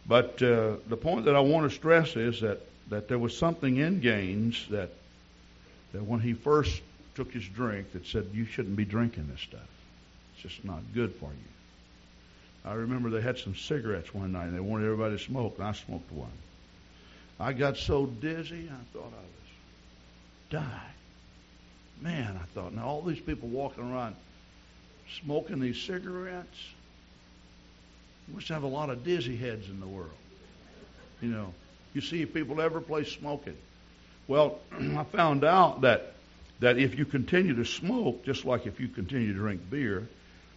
[0.07, 3.77] But uh, the point that I want to stress is that, that there was something
[3.77, 4.91] in Gaines that
[5.93, 6.83] that when he first
[7.15, 9.61] took his drink that said you shouldn't be drinking this stuff.
[10.35, 11.51] It's just not good for you.
[12.65, 15.67] I remember they had some cigarettes one night and they wanted everybody to smoke, and
[15.67, 16.31] I smoked one.
[17.39, 19.51] I got so dizzy I thought I was
[20.51, 20.71] dying.
[22.01, 24.17] Man, I thought, now all these people walking around
[25.23, 26.59] smoking these cigarettes,
[28.29, 30.11] we must have a lot of dizzy heads in the world.
[31.21, 31.55] You know,
[31.95, 33.57] you see people every place smoking.
[34.29, 36.15] Well, I found out that
[36.61, 40.07] that if you continue to smoke, just like if you continue to drink beer,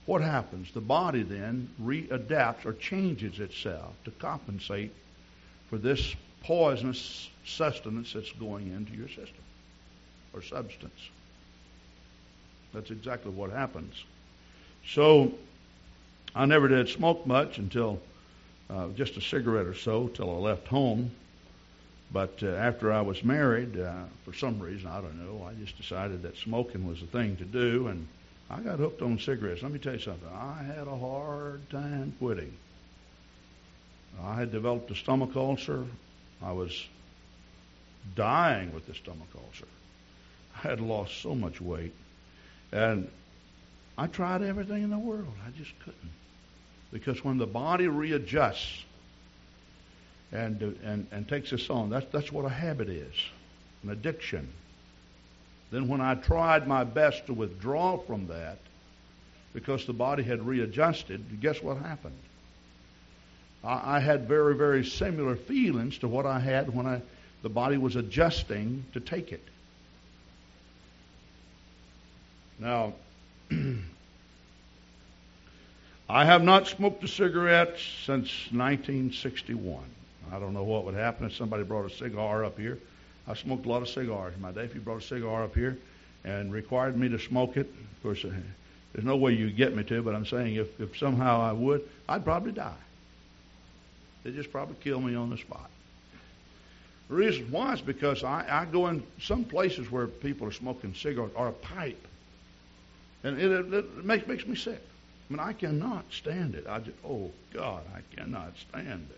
[0.06, 0.72] what happens?
[0.72, 4.92] The body then readapts or changes itself to compensate
[5.70, 9.44] for this poisonous sustenance that's going into your system
[10.32, 11.10] or substance.
[12.72, 13.96] That's exactly what happens.
[14.88, 15.34] So
[16.36, 18.02] I never did smoke much until
[18.70, 21.12] uh, just a cigarette or so till I left home.
[22.12, 25.78] But uh, after I was married, uh, for some reason, I don't know, I just
[25.78, 28.08] decided that smoking was the thing to do, and
[28.50, 29.64] I got hooked on cigarettes.
[29.64, 30.30] Let me tell you something.
[30.30, 32.54] I had a hard time quitting.
[34.22, 35.86] I had developed a stomach ulcer.
[36.42, 36.86] I was
[38.16, 39.68] dying with the stomach ulcer.
[40.58, 41.94] I had lost so much weight.
[42.72, 43.10] And
[43.98, 45.34] I tried everything in the world.
[45.46, 46.12] I just couldn't.
[46.92, 48.84] Because when the body readjusts
[50.32, 53.14] and, and, and takes us on, that's, that's what a habit is
[53.84, 54.48] an addiction.
[55.72, 58.58] Then, when I tried my best to withdraw from that,
[59.54, 62.18] because the body had readjusted, guess what happened?
[63.64, 67.02] I, I had very, very similar feelings to what I had when I,
[67.42, 69.44] the body was adjusting to take it.
[72.60, 72.94] Now,
[76.08, 79.84] I have not smoked a cigarette since 1961.
[80.32, 82.78] I don't know what would happen if somebody brought a cigar up here.
[83.28, 84.66] I smoked a lot of cigars in my day.
[84.66, 85.78] If you brought a cigar up here
[86.24, 88.30] and required me to smoke it, of course, uh,
[88.94, 91.82] there's no way you get me to, but I'm saying if, if somehow I would,
[92.08, 92.74] I'd probably die.
[94.24, 95.70] They'd just probably kill me on the spot.
[97.10, 100.94] The reason why is because I, I go in some places where people are smoking
[100.94, 102.08] cigarettes or a pipe,
[103.24, 104.82] and it, it, it makes, makes me sick.
[105.30, 106.66] I mean, I cannot stand it.
[106.68, 109.18] I just, oh God, I cannot stand this.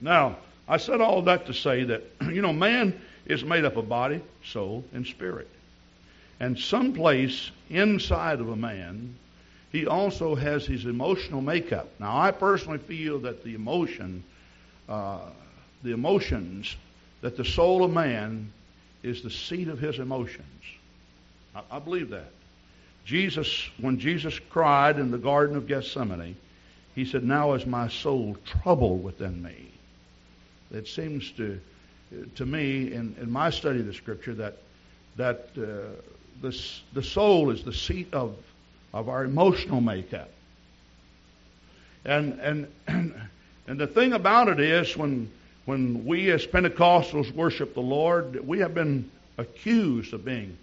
[0.00, 3.88] Now, I said all that to say that, you know, man is made up of
[3.88, 5.48] body, soul, and spirit.
[6.40, 9.14] And someplace inside of a man,
[9.70, 11.88] he also has his emotional makeup.
[11.98, 14.24] Now, I personally feel that the emotion,
[14.88, 15.20] uh,
[15.82, 16.76] the emotions,
[17.20, 18.52] that the soul of man
[19.02, 20.42] is the seat of his emotions.
[21.54, 22.33] I, I believe that.
[23.04, 26.36] Jesus, when Jesus cried in the Garden of Gethsemane,
[26.94, 29.70] he said, Now is my soul troubled within me.
[30.70, 31.60] It seems to
[32.36, 34.58] to me in, in my study of the Scripture that
[35.16, 36.00] that uh,
[36.40, 36.62] the
[36.92, 38.36] the soul is the seat of
[38.92, 40.30] of our emotional makeup.
[42.04, 42.66] And and,
[43.66, 45.30] and the thing about it is when
[45.64, 50.56] when we as Pentecostals worship the Lord, we have been accused of being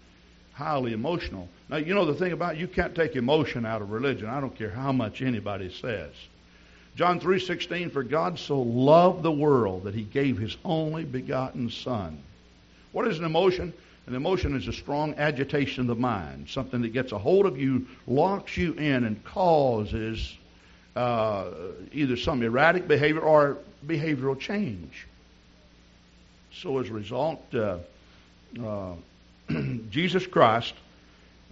[0.61, 1.49] highly emotional.
[1.69, 4.27] Now, you know the thing about it, you can't take emotion out of religion.
[4.27, 6.11] I don't care how much anybody says.
[6.95, 12.19] John 3:16 for God so loved the world that he gave his only begotten son.
[12.91, 13.73] What is an emotion?
[14.07, 17.57] An emotion is a strong agitation of the mind, something that gets a hold of
[17.57, 20.37] you, locks you in, and causes
[20.95, 21.45] uh,
[21.93, 25.07] either some erratic behavior or behavioral change.
[26.51, 27.77] So, as a result, uh,
[28.61, 28.93] uh,
[29.89, 30.73] Jesus Christ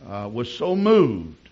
[0.08, 1.50] uh, was so moved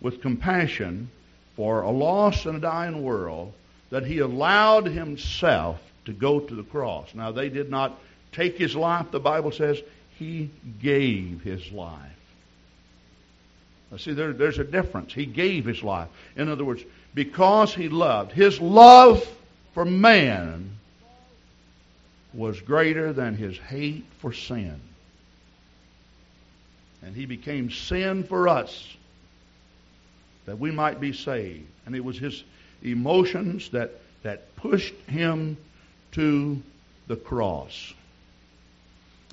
[0.00, 1.10] with compassion
[1.56, 3.52] for a lost and a dying world
[3.90, 7.14] that he allowed himself to go to the cross.
[7.14, 7.98] Now, they did not
[8.32, 9.80] take his life, the Bible says.
[10.18, 11.98] He gave his life.
[13.98, 15.12] See, there, there's a difference.
[15.12, 16.08] He gave his life.
[16.36, 16.82] In other words,
[17.14, 19.26] because he loved, his love
[19.74, 20.78] for man
[22.32, 24.80] was greater than his hate for sin.
[27.04, 28.96] And he became sin for us
[30.46, 31.66] that we might be saved.
[31.86, 32.44] And it was his
[32.82, 33.90] emotions that,
[34.22, 35.56] that pushed him
[36.12, 36.62] to
[37.08, 37.94] the cross.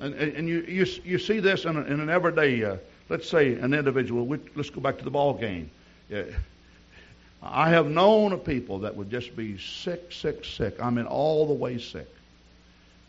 [0.02, 2.78] And, and you, you, you see this in, a, in an everyday, uh,
[3.10, 5.70] let's say an individual, we, let's go back to the ball game.
[6.10, 6.24] Yeah.
[7.42, 10.82] I have known of people that would just be sick, sick, sick.
[10.82, 12.08] I mean, all the way sick.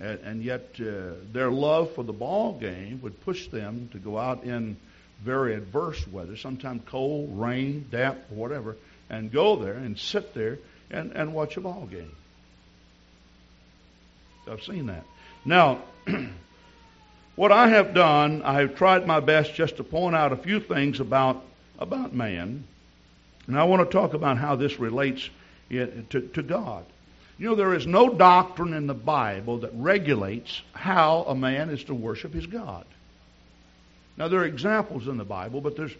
[0.00, 4.18] And, and yet, uh, their love for the ball game would push them to go
[4.18, 4.76] out in
[5.22, 8.76] very adverse weather, sometimes cold, rain, damp, whatever,
[9.10, 10.58] and go there and sit there
[10.90, 12.12] and, and watch a ball game.
[14.50, 15.04] I've seen that.
[15.44, 15.82] Now,
[17.36, 20.60] what I have done, I have tried my best just to point out a few
[20.60, 21.44] things about
[21.78, 22.64] about man,
[23.46, 25.28] and I want to talk about how this relates
[25.70, 26.84] to, to God.
[27.40, 31.82] You know, there is no doctrine in the Bible that regulates how a man is
[31.84, 32.84] to worship his God.
[34.18, 35.94] Now, there are examples in the Bible, but there's,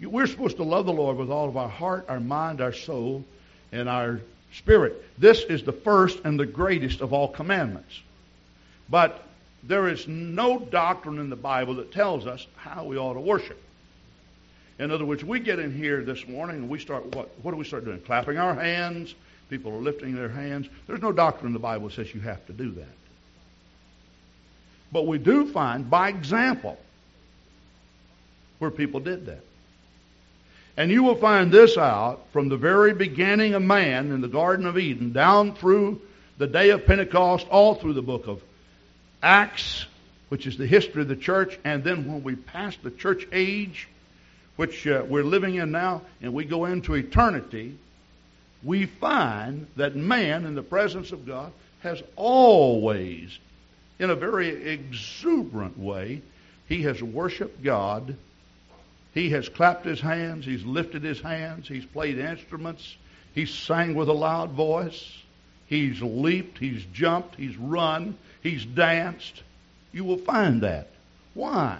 [0.00, 3.24] we're supposed to love the Lord with all of our heart, our mind, our soul,
[3.72, 4.20] and our
[4.52, 5.04] spirit.
[5.18, 8.00] This is the first and the greatest of all commandments.
[8.88, 9.20] But
[9.64, 13.60] there is no doctrine in the Bible that tells us how we ought to worship.
[14.78, 17.30] In other words, we get in here this morning and we start what?
[17.42, 18.00] What do we start doing?
[18.00, 19.16] Clapping our hands.
[19.50, 20.68] People are lifting their hands.
[20.86, 22.86] There's no doctrine in the Bible that says you have to do that.
[24.90, 26.78] But we do find, by example,
[28.58, 29.44] where people did that.
[30.76, 34.66] And you will find this out from the very beginning of man in the Garden
[34.66, 36.00] of Eden down through
[36.38, 38.42] the day of Pentecost, all through the book of
[39.22, 39.86] Acts,
[40.28, 43.88] which is the history of the church, and then when we pass the church age,
[44.56, 47.76] which uh, we're living in now, and we go into eternity,
[48.64, 53.38] we find that man, in the presence of God, has always,
[53.98, 56.22] in a very exuberant way,
[56.66, 58.16] he has worshiped God
[59.14, 62.96] he has clapped his hands, he's lifted his hands, he's played instruments,
[63.32, 65.08] he's sang with a loud voice,
[65.66, 69.44] he's leaped, he's jumped, he's run, he's danced.
[69.92, 70.88] You will find that.
[71.34, 71.78] Why?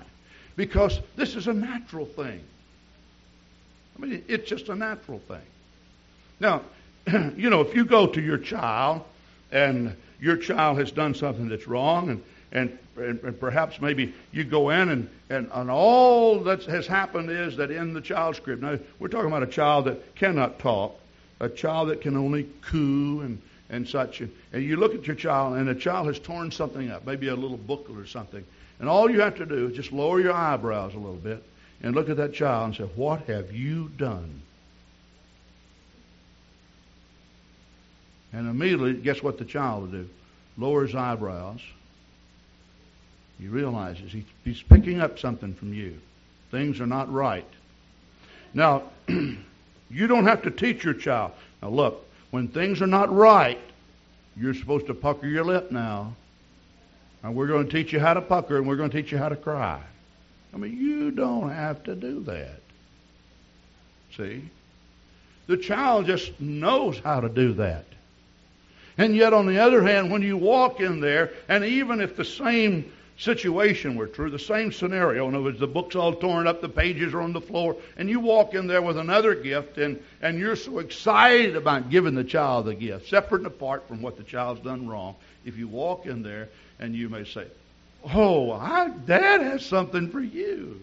[0.54, 2.40] Because this is a natural thing.
[3.96, 5.42] I mean, it's just a natural thing.
[6.44, 6.60] Now,
[7.36, 9.02] you know, if you go to your child
[9.50, 14.44] and your child has done something that's wrong and and, and, and, perhaps maybe you
[14.44, 18.60] go in and, and, and all that has happened is that in the child's crib.
[18.60, 20.96] Now, we're talking about a child that cannot talk,
[21.40, 24.20] a child that can only coo and, and such.
[24.20, 27.26] And, and you look at your child, and the child has torn something up, maybe
[27.26, 28.44] a little booklet or something.
[28.78, 31.42] And all you have to do is just lower your eyebrows a little bit
[31.82, 34.42] and look at that child and say, What have you done?
[38.34, 40.08] And immediately, guess what the child will do?
[40.58, 41.60] Lower his eyebrows
[43.38, 45.98] he realizes he, he's picking up something from you.
[46.50, 47.46] Things are not right.
[48.52, 51.32] Now, you don't have to teach your child.
[51.60, 53.58] Now, look, when things are not right,
[54.36, 56.14] you're supposed to pucker your lip now.
[57.22, 59.18] And we're going to teach you how to pucker, and we're going to teach you
[59.18, 59.80] how to cry.
[60.52, 62.60] I mean, you don't have to do that.
[64.16, 64.48] See?
[65.48, 67.84] The child just knows how to do that.
[68.96, 72.24] And yet, on the other hand, when you walk in there, and even if the
[72.24, 75.28] same situation were true, the same scenario.
[75.28, 78.08] In other words, the book's all torn up, the pages are on the floor, and
[78.08, 82.24] you walk in there with another gift, and, and you're so excited about giving the
[82.24, 85.14] child the gift, separate and apart from what the child's done wrong.
[85.44, 87.46] If you walk in there and you may say,
[88.12, 90.80] Oh, I, Dad has something for you.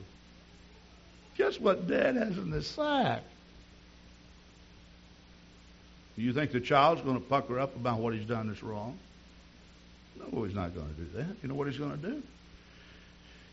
[1.38, 3.22] Guess what Dad has in the sack?
[6.16, 8.98] You think the child's going to pucker up about what he's done that's wrong?
[10.20, 11.36] No, he's not going to do that.
[11.42, 12.24] You know what he's going to do?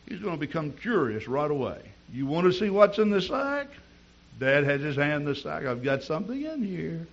[0.06, 1.80] He's going to become curious right away.
[2.12, 3.68] You want to see what's in the sack?
[4.40, 5.64] Dad has his hand in the sack.
[5.64, 7.06] I've got something in here.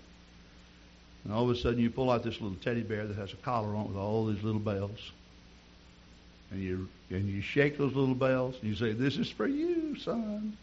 [1.23, 3.37] And all of a sudden, you pull out this little teddy bear that has a
[3.37, 5.11] collar on it with all these little bells.
[6.51, 9.97] And you, and you shake those little bells, and you say, This is for you,
[9.97, 10.55] son.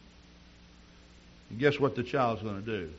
[1.51, 2.91] And guess what the child's going to do?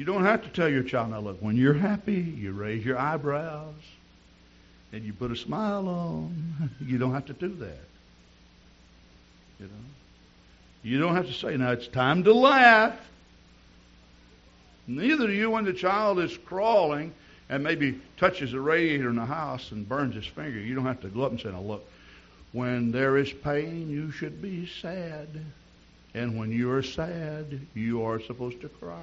[0.00, 2.96] You don't have to tell your child, now look, when you're happy, you raise your
[2.96, 3.74] eyebrows
[4.94, 6.70] and you put a smile on.
[6.80, 7.84] You don't have to do that.
[9.58, 9.84] You know?
[10.82, 12.98] You don't have to say, now it's time to laugh.
[14.86, 17.12] Neither do you when the child is crawling
[17.50, 20.58] and maybe touches a radiator in the house and burns his finger.
[20.60, 21.84] You don't have to go up and say, now look,
[22.52, 25.28] when there is pain, you should be sad.
[26.14, 28.96] And when you are sad, you are supposed to cry.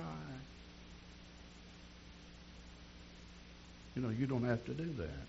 [3.97, 5.25] You know, you don't have to do that.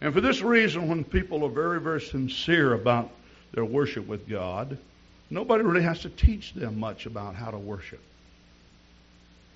[0.00, 3.10] And for this reason, when people are very, very sincere about
[3.52, 4.78] their worship with God,
[5.28, 8.00] nobody really has to teach them much about how to worship.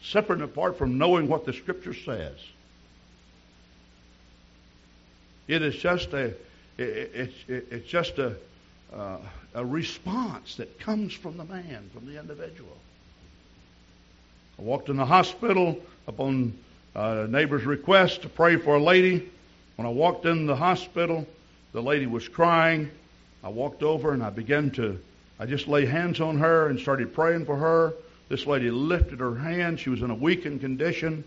[0.03, 2.37] Separate and apart from knowing what the Scripture says.
[5.49, 6.34] It is just a,
[6.76, 8.37] it, it, it's just a,
[8.93, 9.16] uh,
[9.55, 12.76] a response that comes from the man, from the individual.
[14.59, 16.57] I walked in the hospital upon
[16.94, 19.28] a neighbor's request to pray for a lady.
[19.76, 21.26] When I walked in the hospital,
[21.72, 22.90] the lady was crying.
[23.44, 24.98] I walked over and I began to,
[25.38, 27.92] I just laid hands on her and started praying for her.
[28.30, 29.80] This lady lifted her hands.
[29.80, 31.22] She was in a weakened condition.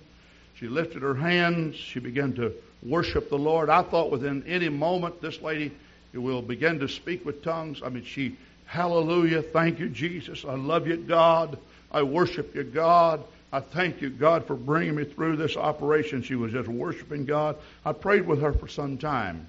[0.55, 1.75] She lifted her hands.
[1.75, 2.51] She began to
[2.81, 3.69] worship the Lord.
[3.69, 5.71] I thought within any moment this lady
[6.13, 7.81] will begin to speak with tongues.
[7.85, 10.45] I mean, she, hallelujah, thank you, Jesus.
[10.45, 11.59] I love you, God.
[11.91, 13.23] I worship you, God.
[13.51, 16.21] I thank you, God, for bringing me through this operation.
[16.21, 17.55] She was just worshiping God.
[17.83, 19.47] I prayed with her for some time.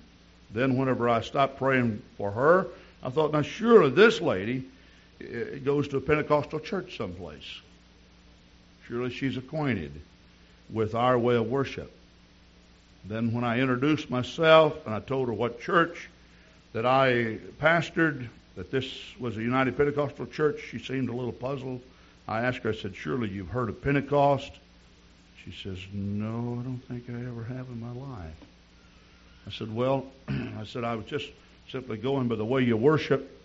[0.52, 2.66] Then, whenever I stopped praying for her,
[3.02, 4.64] I thought, now surely this lady
[5.20, 7.60] eh, goes to a Pentecostal church someplace.
[8.88, 9.92] Surely she's acquainted
[10.72, 11.92] with our way of worship.
[13.04, 16.08] Then, when I introduced myself and I told her what church
[16.72, 18.86] that I pastored, that this
[19.18, 21.80] was a United Pentecostal church, she seemed a little puzzled.
[22.30, 24.52] I asked her, I said, Surely you've heard of Pentecost?
[25.44, 28.36] She says, No, I don't think I ever have in my life.
[29.48, 31.28] I said, Well, I said, I was just
[31.72, 33.36] simply going by the way you worship.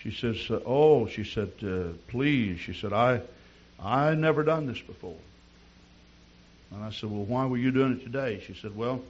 [0.00, 2.60] She says, uh, Oh, she said, uh, please.
[2.60, 3.22] She said, I,
[3.82, 5.16] I never done this before.
[6.72, 8.42] And I said, Well, why were you doing it today?
[8.46, 9.00] She said, Well,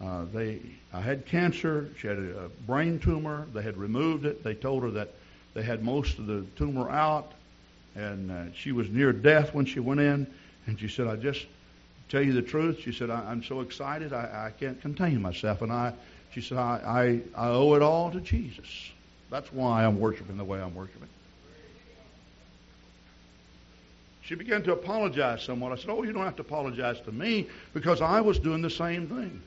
[0.00, 0.60] uh, they,
[0.92, 1.88] I had cancer.
[1.98, 3.48] She had a, a brain tumor.
[3.52, 4.44] They had removed it.
[4.44, 5.12] They told her that
[5.54, 7.32] they had most of the tumor out
[7.94, 10.26] and uh, she was near death when she went in.
[10.66, 11.46] And she said, "I just
[12.08, 15.62] tell you the truth." She said, I, am so excited, I, I can't contain myself."
[15.62, 15.92] And I,
[16.32, 18.90] she said, I, I, I owe it all to Jesus.
[19.30, 21.08] That's why I'm worshiping the way I'm worshiping.
[24.22, 25.72] She began to apologize somewhat.
[25.72, 28.70] I said, Oh, you don't have to apologize to me because I was doing the
[28.70, 29.42] same thing.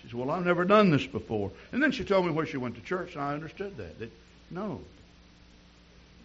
[0.00, 1.50] She said, Well, I've never done this before.
[1.72, 3.98] And then she told me where she went to church, and I understood that.
[3.98, 4.10] that
[4.50, 4.80] no,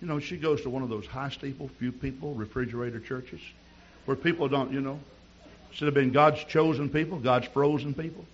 [0.02, 3.42] you know, she goes to one of those high steeple, few people, refrigerator churches
[4.06, 5.00] where people don't, you know,
[5.72, 8.26] should have been God's chosen people, God's frozen people.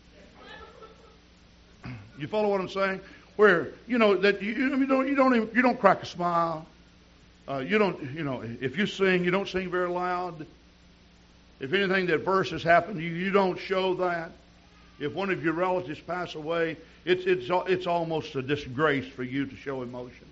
[2.17, 3.01] You follow what I'm saying?
[3.35, 6.65] Where you know that you, you don't you don't even, you don't crack a smile.
[7.45, 10.47] Uh, you don't you know if you sing you don't sing very loud.
[11.59, 14.31] If anything that verse has happened, you, you don't show that.
[14.99, 19.45] If one of your relatives pass away, it's it's it's almost a disgrace for you
[19.45, 20.27] to show emotion.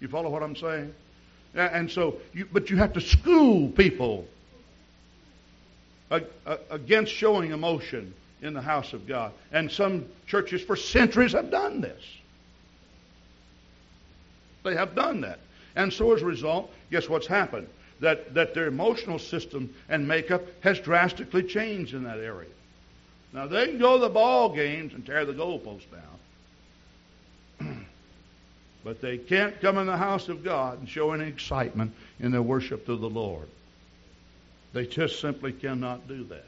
[0.00, 0.94] You follow what I'm saying?
[1.54, 4.26] And so, you, but you have to school people
[6.70, 9.32] against showing emotion in the house of God.
[9.52, 12.02] And some churches for centuries have done this.
[14.64, 15.40] They have done that.
[15.76, 17.68] And so as a result, guess what's happened?
[18.00, 22.50] That, that their emotional system and makeup has drastically changed in that area.
[23.32, 26.18] Now they can go to the ball games and tear the goalpost down.
[28.88, 32.40] But they can't come in the house of God and show any excitement in their
[32.40, 33.46] worship to the Lord.
[34.72, 36.46] They just simply cannot do that.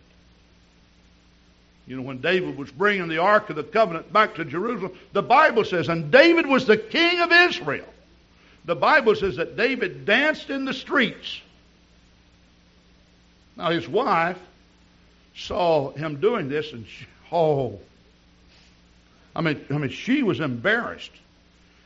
[1.87, 5.23] You know, when David was bringing the Ark of the Covenant back to Jerusalem, the
[5.23, 7.93] Bible says, and David was the king of Israel.
[8.65, 11.43] The Bible says that David danced in the streets.
[13.55, 14.39] Now, his wife
[15.37, 17.79] saw him doing this, and she, oh,
[19.37, 21.13] I mean, I mean, she was embarrassed.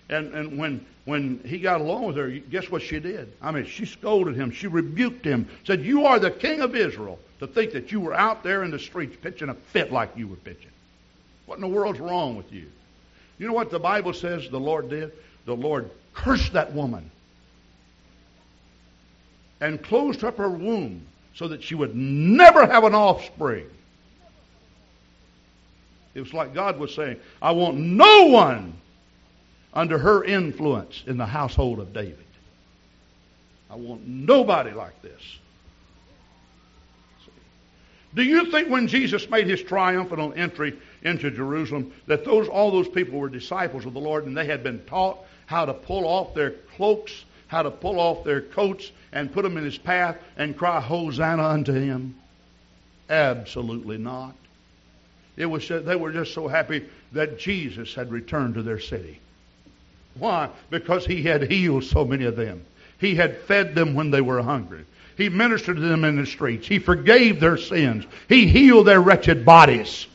[0.08, 3.32] And, and when, when he got along with her, guess what she did?
[3.40, 4.50] I mean, she scolded him.
[4.50, 5.48] She rebuked him.
[5.64, 8.70] Said, You are the king of Israel to think that you were out there in
[8.70, 10.70] the streets pitching a fit like you were pitching.
[11.46, 12.70] What in the world's wrong with you?
[13.38, 15.12] You know what the Bible says the Lord did?
[15.46, 17.10] The Lord cursed that woman
[19.60, 23.66] and closed up her womb so that she would never have an offspring.
[26.14, 28.74] It was like God was saying, I want no one
[29.74, 32.18] under her influence in the household of David.
[33.68, 35.20] I want nobody like this.
[38.14, 42.88] Do you think when Jesus made his triumphant entry into Jerusalem that those all those
[42.88, 46.32] people were disciples of the Lord and they had been taught how to pull off
[46.32, 50.56] their cloaks, how to pull off their coats and put them in his path and
[50.56, 52.14] cry hosanna unto him?
[53.10, 54.36] Absolutely not.
[55.36, 59.18] It was they were just so happy that Jesus had returned to their city.
[60.18, 60.48] Why?
[60.70, 62.64] Because he had healed so many of them.
[62.98, 64.84] He had fed them when they were hungry.
[65.16, 66.66] He ministered to them in the streets.
[66.66, 68.04] He forgave their sins.
[68.28, 70.06] He healed their wretched bodies.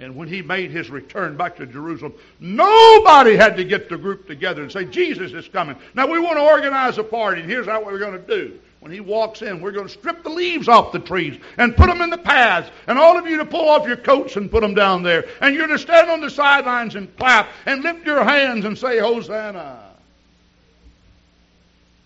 [0.00, 4.26] And when he made his return back to Jerusalem, nobody had to get the group
[4.26, 5.76] together and say, Jesus is coming.
[5.94, 8.58] Now we want to organize a party, and here's what we're going to do.
[8.84, 11.86] When he walks in, we're going to strip the leaves off the trees and put
[11.86, 12.70] them in the paths.
[12.86, 15.24] And all of you to pull off your coats and put them down there.
[15.40, 18.98] And you're to stand on the sidelines and clap and lift your hands and say,
[18.98, 19.94] Hosanna.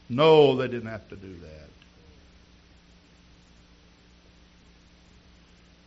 [0.08, 1.68] No, they didn't have to do that.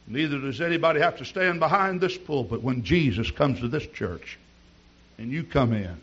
[0.07, 4.37] Neither does anybody have to stand behind this pulpit when Jesus comes to this church
[5.17, 6.01] and you come in.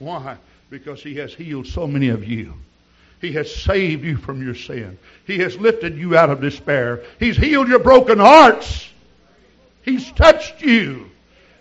[0.00, 0.38] Why?
[0.70, 2.54] Because he has healed so many of you.
[3.20, 4.98] He has saved you from your sin.
[5.26, 7.02] He has lifted you out of despair.
[7.18, 8.88] He's healed your broken hearts.
[9.82, 11.10] He's touched you.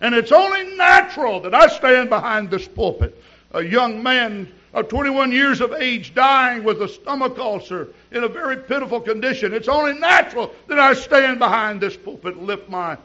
[0.02, 3.22] And it's only natural that I stand behind this pulpit.
[3.52, 8.28] A young man of 21 years of age dying with a stomach ulcer in a
[8.28, 9.54] very pitiful condition.
[9.54, 12.98] It's only natural that I stand behind this pulpit and lift my,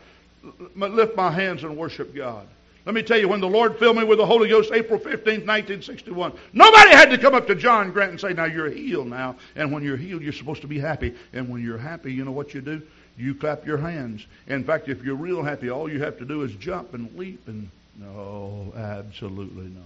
[0.77, 2.47] lift my hands and worship God.
[2.85, 5.47] Let me tell you, when the Lord filled me with the Holy Ghost April 15,
[5.47, 9.37] 1961, nobody had to come up to John Grant and say, Now you're healed now.
[9.55, 11.15] And when you're healed, you're supposed to be happy.
[11.33, 12.83] And when you're happy, you know what you do?
[13.17, 14.27] You clap your hands.
[14.49, 17.47] In fact, if you're real happy, all you have to do is jump and leap
[17.47, 17.71] and.
[17.99, 19.85] No, absolutely not.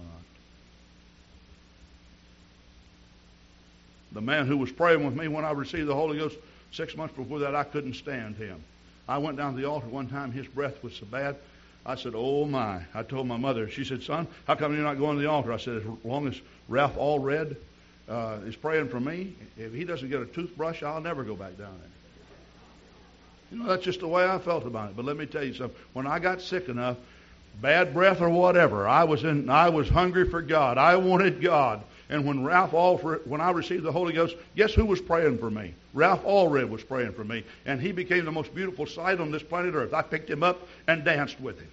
[4.13, 6.37] The man who was praying with me when I received the Holy Ghost
[6.71, 8.63] six months before that, I couldn't stand him.
[9.07, 11.35] I went down to the altar one time, his breath was so bad.
[11.87, 12.81] I said, Oh my.
[12.93, 15.53] I told my mother, she said, Son, how come you're not going to the altar?
[15.53, 17.55] I said, As long as Ralph Allred
[18.09, 21.57] uh, is praying for me, if he doesn't get a toothbrush, I'll never go back
[21.57, 21.89] down there.
[23.51, 24.97] You know, that's just the way I felt about it.
[24.97, 25.77] But let me tell you something.
[25.93, 26.97] When I got sick enough,
[27.61, 30.77] bad breath or whatever, I was in I was hungry for God.
[30.77, 31.83] I wanted God.
[32.09, 35.49] And when Ralph Allred, when I received the Holy Ghost, guess who was praying for
[35.49, 35.73] me?
[35.93, 37.43] Ralph Allred was praying for me.
[37.65, 39.93] And he became the most beautiful sight on this planet Earth.
[39.93, 41.69] I picked him up and danced with him.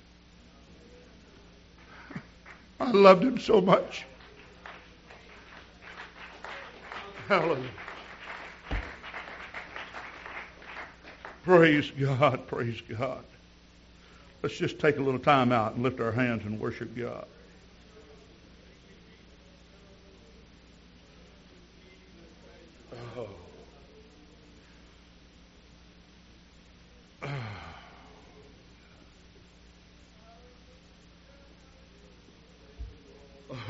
[2.81, 4.05] I loved him so much.
[7.29, 7.71] Hallelujah.
[11.45, 13.25] Praise God, praise God.
[14.43, 17.27] Let's just take a little time out and lift our hands and worship God.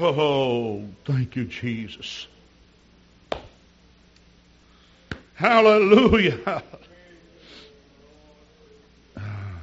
[0.01, 2.27] Oh, thank you, Jesus.
[5.35, 6.63] Hallelujah.
[9.17, 9.61] Ah.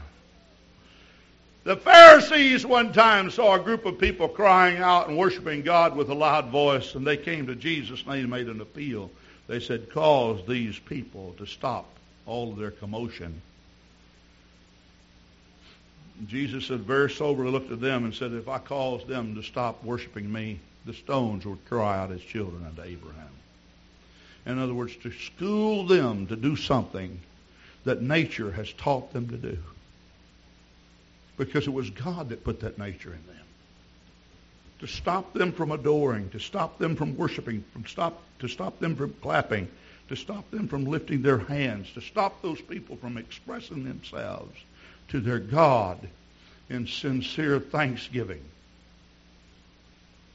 [1.66, 6.10] The Pharisees one time saw a group of people crying out and worshiping God with
[6.10, 9.12] a loud voice, and they came to Jesus and they made an appeal.
[9.48, 11.86] They said, Cause these people to stop
[12.26, 13.42] all of their commotion
[16.28, 19.84] Jesus said very soberly looked at them and said, If I cause them to stop
[19.84, 23.30] worshiping me, the stones would cry out as children unto Abraham.
[24.46, 27.20] In other words, to school them to do something
[27.84, 29.58] that nature has taught them to do.
[31.38, 33.46] Because it was God that put that nature in them.
[34.80, 38.96] To stop them from adoring, to stop them from worshiping, from stop, to stop them
[38.96, 39.68] from clapping,
[40.10, 44.58] to stop them from lifting their hands, to stop those people from expressing themselves
[45.12, 46.00] to their God
[46.70, 48.42] in sincere thanksgiving.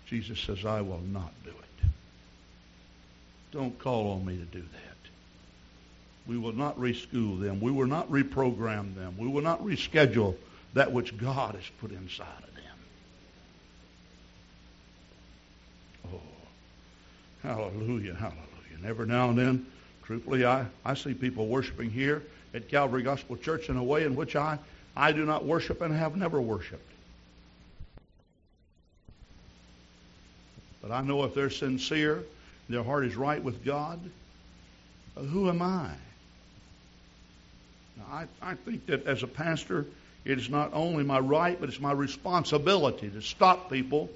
[0.06, 1.88] Jesus says, I will not do it.
[3.52, 4.96] Don't call on me to do that.
[6.26, 7.60] We will not reschool them.
[7.60, 9.16] We will not reprogram them.
[9.18, 10.36] We will not reschedule
[10.74, 12.64] that which God has put inside of them.
[16.12, 16.20] Oh,
[17.42, 18.74] hallelujah, hallelujah.
[18.74, 19.66] And every now and then,
[20.02, 22.22] truthfully, I, I see people worshiping here
[22.56, 24.58] at Calvary Gospel Church in a way in which I,
[24.96, 26.90] I do not worship and have never worshiped.
[30.80, 32.24] But I know if they're sincere,
[32.68, 34.00] their heart is right with God,
[35.16, 35.90] uh, who am I?
[37.96, 39.86] Now, I, I think that as a pastor,
[40.24, 44.08] it is not only my right, but it's my responsibility to stop people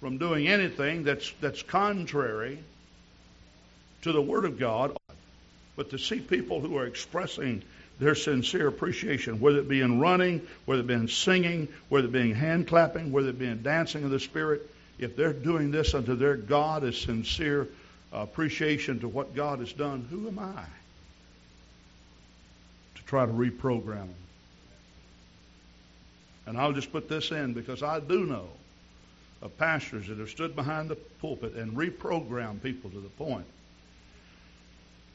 [0.00, 2.58] from doing anything that's, that's contrary
[4.02, 4.96] to the Word of God.
[5.80, 7.62] But to see people who are expressing
[7.98, 12.12] their sincere appreciation, whether it be in running, whether it be in singing, whether it
[12.12, 14.60] be in hand clapping, whether it be in dancing of the Spirit,
[14.98, 17.66] if they're doing this unto their God as sincere
[18.12, 20.64] appreciation to what God has done, who am I
[22.96, 24.14] to try to reprogram them?
[26.44, 28.48] And I'll just put this in because I do know
[29.40, 33.46] of pastors that have stood behind the pulpit and reprogrammed people to the point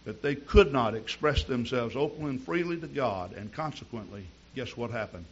[0.05, 4.23] that they could not express themselves openly and freely to God, and consequently,
[4.55, 5.25] guess what happened?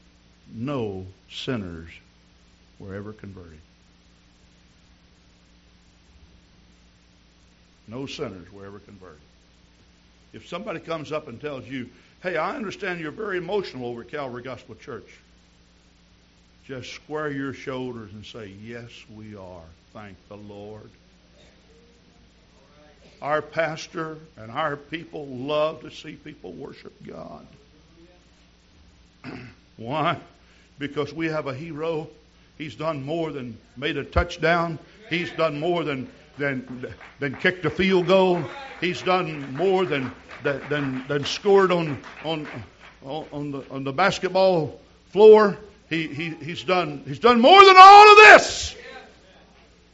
[0.53, 1.89] No sinners
[2.79, 3.59] were ever converted.
[7.87, 9.19] No sinners were ever converted.
[10.33, 11.89] If somebody comes up and tells you,
[12.23, 15.07] hey, I understand you're very emotional over Calvary Gospel Church,
[16.65, 19.65] just square your shoulders and say, yes, we are.
[19.93, 20.89] Thank the Lord.
[23.21, 27.45] Our pastor and our people love to see people worship God.
[29.77, 30.17] Why?
[30.79, 32.09] Because we have a hero.
[32.57, 34.77] He's done more than made a touchdown.
[35.09, 36.85] He's done more than than
[37.19, 38.43] than kicked a field goal.
[38.81, 40.11] He's done more than
[40.43, 42.47] than than scored on on
[43.05, 45.57] on the on the basketball floor.
[45.89, 48.75] He, he he's done he's done more than all of this.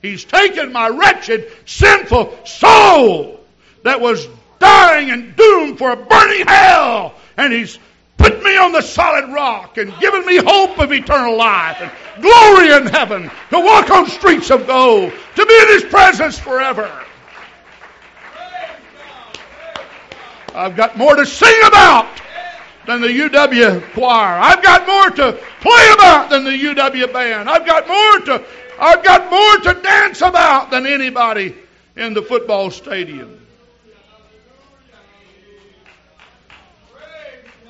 [0.02, 3.40] He's taken my wretched, sinful soul
[3.84, 4.28] that was
[4.60, 7.78] dying and doomed for a burning hell, and he's
[8.18, 11.92] put me on the solid rock and given me hope of eternal life and
[12.22, 16.92] glory in heaven, to walk on streets of gold, to be in His presence forever.
[20.54, 22.08] I've got more to sing about
[22.86, 24.40] than the UW choir.
[24.40, 27.50] I've got more to play about than the UW band.
[27.50, 28.46] I've got more to
[28.80, 31.54] I've got more to dance about than anybody
[31.98, 33.46] in the football stadium.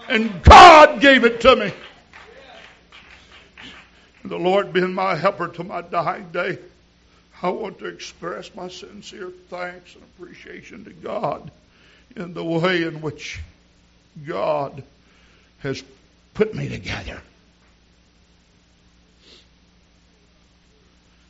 [0.08, 1.74] And God gave it to me.
[4.24, 6.60] The Lord being my helper to my dying day,
[7.42, 11.50] I want to express my sincere thanks and appreciation to God
[12.16, 13.40] in the way in which
[14.28, 14.84] God
[15.60, 15.84] has
[16.34, 17.22] put me together.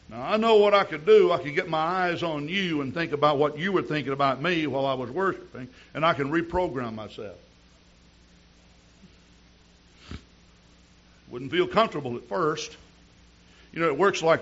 [0.10, 1.32] Now, I know what I could do.
[1.32, 4.42] I could get my eyes on you and think about what you were thinking about
[4.42, 7.38] me while I was worshiping, and I can reprogram myself.
[11.30, 12.76] Wouldn't feel comfortable at first.
[13.72, 14.42] You know, it works like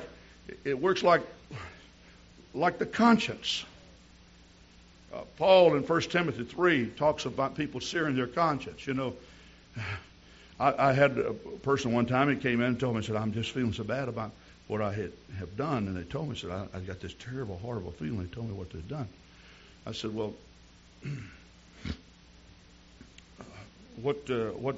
[0.64, 1.22] it works like
[2.54, 3.66] like the conscience.
[5.14, 8.88] Uh, Paul in 1 Timothy 3 talks about people searing their conscience.
[8.88, 9.14] You know,
[10.60, 13.34] I, I had a person one time, he came in and told me, said, I'm
[13.34, 14.32] just feeling so bad about
[14.68, 15.88] what I had, have done.
[15.88, 18.20] And they told me, said, I, I got this terrible, horrible feeling.
[18.20, 19.08] They told me what they'd done.
[19.86, 20.34] I said, well,
[24.02, 24.76] what, uh, what,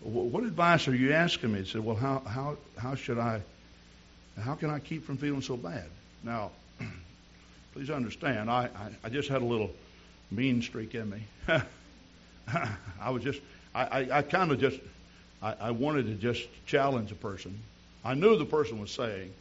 [0.00, 1.60] what advice are you asking me?
[1.60, 3.40] He said, well, how, how, how should I,
[4.40, 5.86] how can I keep from feeling so bad?
[6.22, 6.50] Now,
[7.72, 9.70] please understand, I, I, I just had a little
[10.30, 11.22] mean streak in me.
[13.00, 13.40] I was just,
[13.74, 14.78] I, I, I kind of just,
[15.42, 17.58] I, I wanted to just challenge a person.
[18.04, 19.32] I knew the person was saying,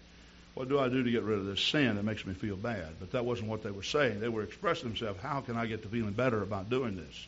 [0.53, 2.87] what do I do to get rid of this sin that makes me feel bad?
[2.99, 4.19] But that wasn't what they were saying.
[4.19, 7.27] They were expressing themselves, how can I get to feeling better about doing this?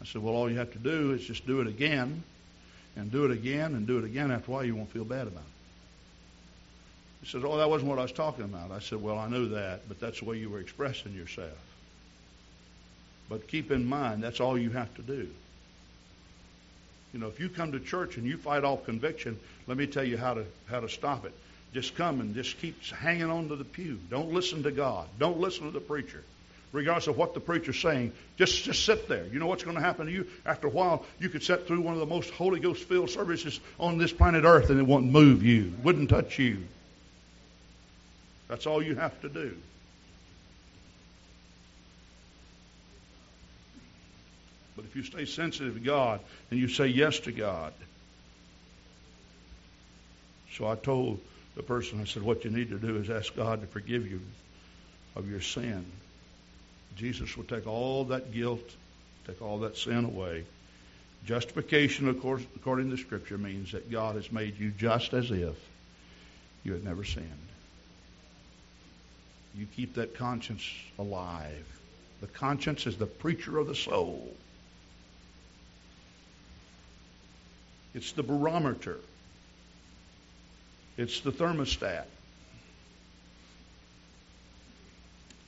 [0.00, 2.22] I said, well, all you have to do is just do it again,
[2.96, 4.30] and do it again, and do it again.
[4.30, 5.52] After a while, you won't feel bad about it.
[7.20, 8.70] He said, oh, that wasn't what I was talking about.
[8.70, 11.58] I said, well, I knew that, but that's the way you were expressing yourself.
[13.28, 15.28] But keep in mind, that's all you have to do.
[17.12, 20.04] You know, if you come to church and you fight off conviction, let me tell
[20.04, 21.32] you how to how to stop it.
[21.72, 23.98] Just come and just keep hanging on to the pew.
[24.10, 25.06] Don't listen to God.
[25.18, 26.22] Don't listen to the preacher.
[26.72, 28.12] regardless of what the preacher's saying.
[28.36, 29.26] Just, just sit there.
[29.26, 30.26] You know what's going to happen to you?
[30.44, 33.60] After a while, you could sit through one of the most Holy Ghost filled services
[33.78, 36.64] on this planet Earth and it wouldn't move you, wouldn't touch you.
[38.48, 39.56] That's all you have to do.
[44.76, 46.20] But if you stay sensitive to God
[46.50, 47.72] and you say yes to God,
[50.52, 51.20] so I told
[51.54, 54.20] the person, I said, what you need to do is ask God to forgive you
[55.14, 55.86] of your sin.
[56.96, 58.68] Jesus will take all that guilt,
[59.26, 60.44] take all that sin away.
[61.26, 65.56] Justification, of course, according to Scripture, means that God has made you just as if
[66.64, 67.26] you had never sinned.
[69.56, 70.68] You keep that conscience
[70.98, 71.66] alive.
[72.20, 74.34] The conscience is the preacher of the soul.
[77.98, 79.00] It's the barometer.
[80.96, 82.04] It's the thermostat.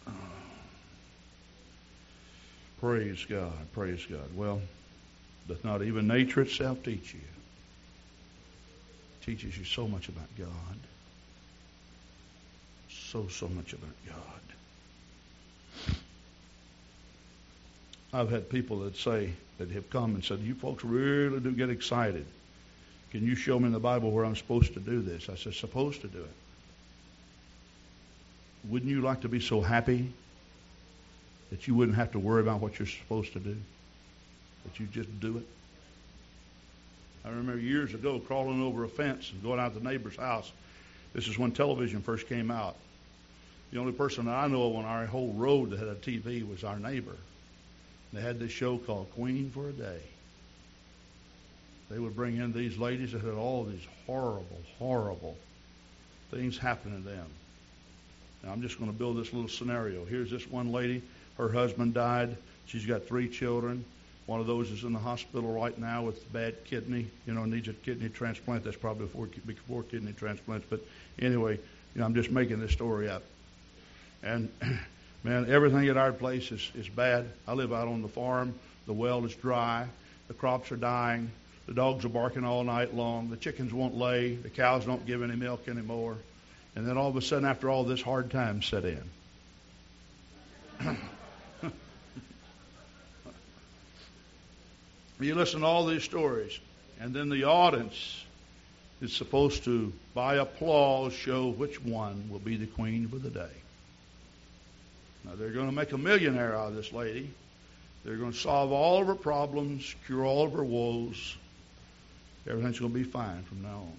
[0.05, 0.11] Uh,
[2.81, 3.53] praise God.
[3.73, 4.35] Praise God.
[4.35, 4.61] Well,
[5.47, 7.21] doth not even nature itself teach you?
[9.21, 10.49] It teaches you so much about God.
[12.91, 14.17] So, so much about God.
[18.13, 21.71] I've had people that say, that have come and said, You folks really do get
[21.71, 22.27] excited
[23.11, 25.29] can you show me in the Bible where I'm supposed to do this?
[25.29, 26.31] I said, Supposed to do it.
[28.69, 30.13] Wouldn't you like to be so happy
[31.51, 33.57] that you wouldn't have to worry about what you're supposed to do?
[34.65, 35.47] That you just do it?
[37.25, 40.53] I remember years ago crawling over a fence and going out to the neighbor's house.
[41.13, 42.77] This is when television first came out.
[43.73, 46.49] The only person that I know of on our whole road that had a TV
[46.49, 47.17] was our neighbor.
[48.13, 50.01] They had this show called Queen for a Day
[51.91, 55.37] they would bring in these ladies that had all these horrible, horrible
[56.31, 57.27] things happen to them.
[58.43, 60.05] Now, I'm just going to build this little scenario.
[60.05, 61.03] Here's this one lady.
[61.37, 62.37] Her husband died.
[62.67, 63.85] She's got three children.
[64.27, 67.09] One of those is in the hospital right now with bad kidney.
[67.27, 68.65] You know, needs a kidney transplant.
[68.65, 70.67] That's probably before, before kidney transplants.
[70.71, 70.81] But
[71.19, 71.59] anyway,
[71.95, 73.25] you know, I'm just making this story up.
[74.23, 74.49] And
[75.25, 77.27] man, everything at our place is, is bad.
[77.49, 78.55] I live out on the farm.
[78.87, 79.89] The well is dry.
[80.29, 81.33] The crops are dying.
[81.71, 83.31] The dogs are barking all night long.
[83.31, 84.35] The chickens won't lay.
[84.35, 86.17] The cows don't give any milk anymore.
[86.75, 89.05] And then all of a sudden, after all this, hard time set in.
[95.21, 96.59] you listen to all these stories,
[96.99, 98.25] and then the audience
[99.01, 103.47] is supposed to, by applause, show which one will be the queen for the day.
[105.25, 107.31] Now, they're going to make a millionaire out of this lady.
[108.05, 111.37] They're going to solve all of her problems, cure all of her woes.
[112.51, 113.97] Everything's going to be fine from now on.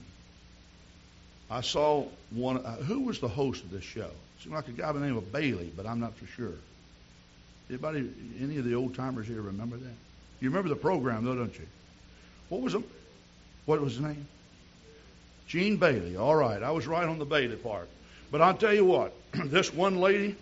[1.49, 2.58] I saw one.
[2.58, 4.02] Uh, who was the host of this show?
[4.02, 6.54] It seemed like a guy by the name of Bailey, but I'm not for sure.
[7.70, 9.93] Anybody, any of the old timers here remember that?
[10.41, 11.66] You remember the program, though, don't you?
[12.49, 12.84] What was it?
[13.66, 14.28] What was his name?
[15.47, 16.18] Gene Bailey.
[16.18, 17.88] All right, I was right on the Bailey part.
[18.32, 20.36] But I'll tell you what, this one lady,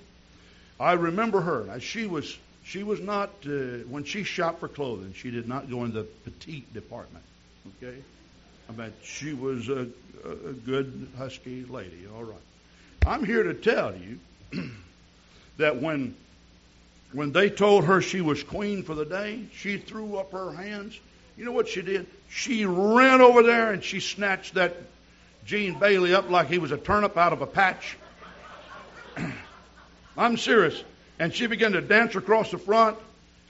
[0.80, 1.66] I remember her.
[1.66, 5.14] Now, she was she was not uh, when she shopped for clothing.
[5.14, 7.26] She did not go in the petite department.
[7.78, 7.97] Okay?
[8.70, 9.88] I mean, she was a,
[10.24, 12.07] a good, husky lady.
[12.15, 12.38] All right.
[13.05, 14.20] I'm here to tell you
[15.57, 16.15] that when
[17.11, 20.99] when they told her she was queen for the day, she threw up her hands.
[21.38, 22.05] You know what she did?
[22.30, 24.76] She ran over there and she snatched that
[25.45, 27.97] Gene Bailey up like he was a turnip out of a patch.
[30.17, 30.84] I'm serious.
[31.17, 32.97] And she began to dance across the front.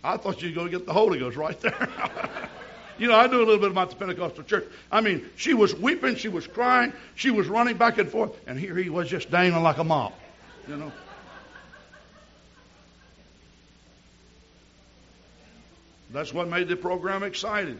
[0.03, 1.89] I thought she was going to get the Holy Ghost right there.
[2.99, 4.65] You know, I do a little bit about the Pentecostal church.
[4.91, 8.59] I mean, she was weeping, she was crying, she was running back and forth, and
[8.59, 10.19] here he was just dangling like a mop.
[10.67, 10.91] You know.
[16.11, 17.79] That's what made the program exciting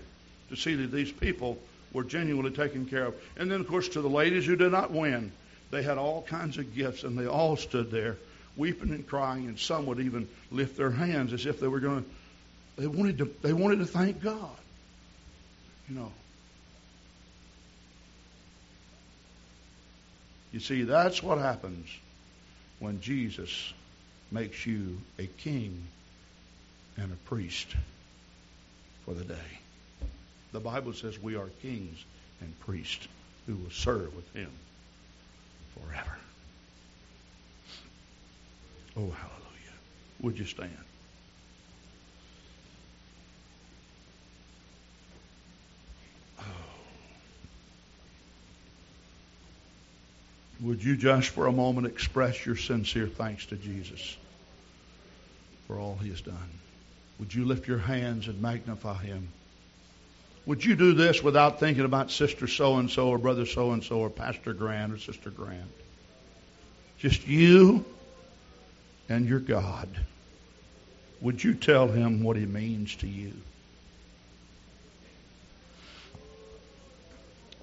[0.49, 1.57] to see that these people
[1.93, 3.15] were genuinely taken care of.
[3.37, 5.31] And then, of course, to the ladies who did not win,
[5.71, 8.17] they had all kinds of gifts, and they all stood there
[8.55, 12.03] weeping and crying, and some would even lift their hands as if they were going
[12.03, 12.09] to.
[12.81, 13.25] They wanted to.
[13.41, 14.55] They wanted to thank God.
[15.89, 16.11] Know.
[20.51, 21.87] You see, that's what happens
[22.79, 23.73] when Jesus
[24.31, 25.83] makes you a king
[26.97, 27.75] and a priest
[29.05, 29.59] for the day.
[30.51, 32.03] The Bible says we are kings
[32.41, 33.07] and priests
[33.47, 34.51] who will serve with him
[35.73, 36.17] forever.
[38.95, 39.75] Oh, hallelujah.
[40.21, 40.88] Would you stand?
[50.61, 54.17] Would you just for a moment express your sincere thanks to Jesus?
[55.69, 56.49] for all he has done.
[57.19, 59.27] Would you lift your hands and magnify him?
[60.47, 63.83] Would you do this without thinking about Sister so and so or Brother so and
[63.83, 65.69] so or Pastor Grant or Sister Grant?
[66.97, 67.85] Just you
[69.09, 69.87] and your God.
[71.21, 73.33] Would you tell him what he means to you?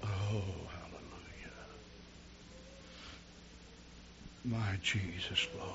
[0.01, 1.51] Oh, hallelujah.
[4.47, 5.71] My Jesus, Lord.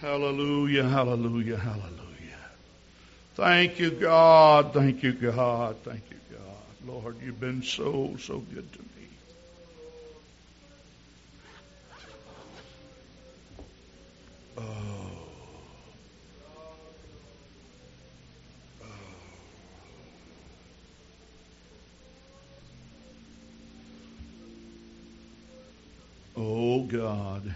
[0.00, 1.96] Hallelujah, hallelujah, hallelujah.
[3.36, 4.74] Thank you, God.
[4.74, 5.76] Thank you, God.
[5.84, 6.92] Thank you, God.
[6.92, 9.08] Lord, you've been so, so good to me.
[14.58, 15.16] Oh.
[26.38, 27.54] Oh, God.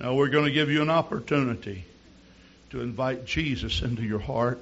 [0.00, 1.84] Now we're going to give you an opportunity
[2.70, 4.60] to invite Jesus into your heart.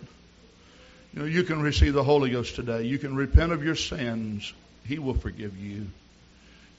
[1.13, 2.83] You know, you can receive the Holy Ghost today.
[2.83, 4.53] You can repent of your sins.
[4.87, 5.87] He will forgive you.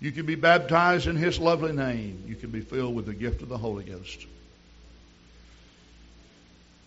[0.01, 2.23] You can be baptized in His lovely name.
[2.27, 4.25] You can be filled with the gift of the Holy Ghost.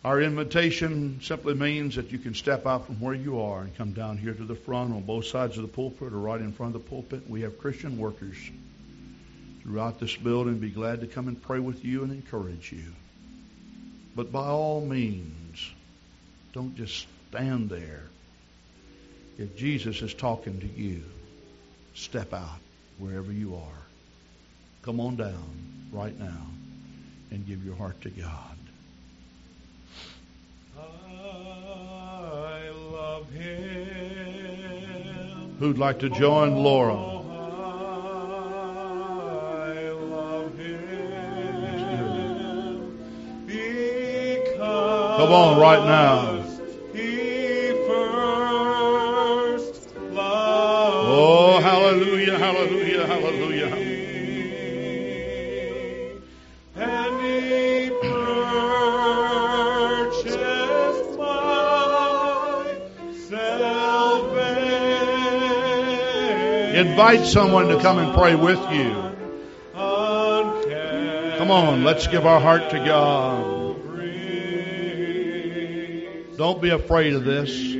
[0.04, 3.92] Our invitation simply means that you can step out from where you are and come
[3.92, 6.74] down here to the front on both sides of the pulpit or right in front
[6.74, 7.30] of the pulpit.
[7.30, 8.36] We have Christian workers
[9.62, 10.58] throughout this building.
[10.58, 12.92] Be glad to come and pray with you and encourage you.
[14.14, 15.70] But by all means,
[16.52, 18.02] don't just stand there.
[19.38, 21.02] If Jesus is talking to you,
[21.94, 22.58] step out
[22.98, 23.82] wherever you are.
[24.82, 26.46] Come on down right now
[27.30, 28.56] and give your heart to God.
[30.78, 33.62] I love him.
[35.58, 37.11] Who'd like to join Laura?
[45.22, 46.42] Come on right now.
[46.92, 53.68] He first loved Oh, hallelujah, hallelujah, hallelujah.
[56.74, 58.26] And he purchased
[61.16, 62.80] my
[63.28, 64.34] salvation.
[66.84, 68.90] Invite someone to come and pray with you.
[71.38, 73.61] Come on, let's give our heart to God.
[76.42, 77.71] Don't be afraid of this.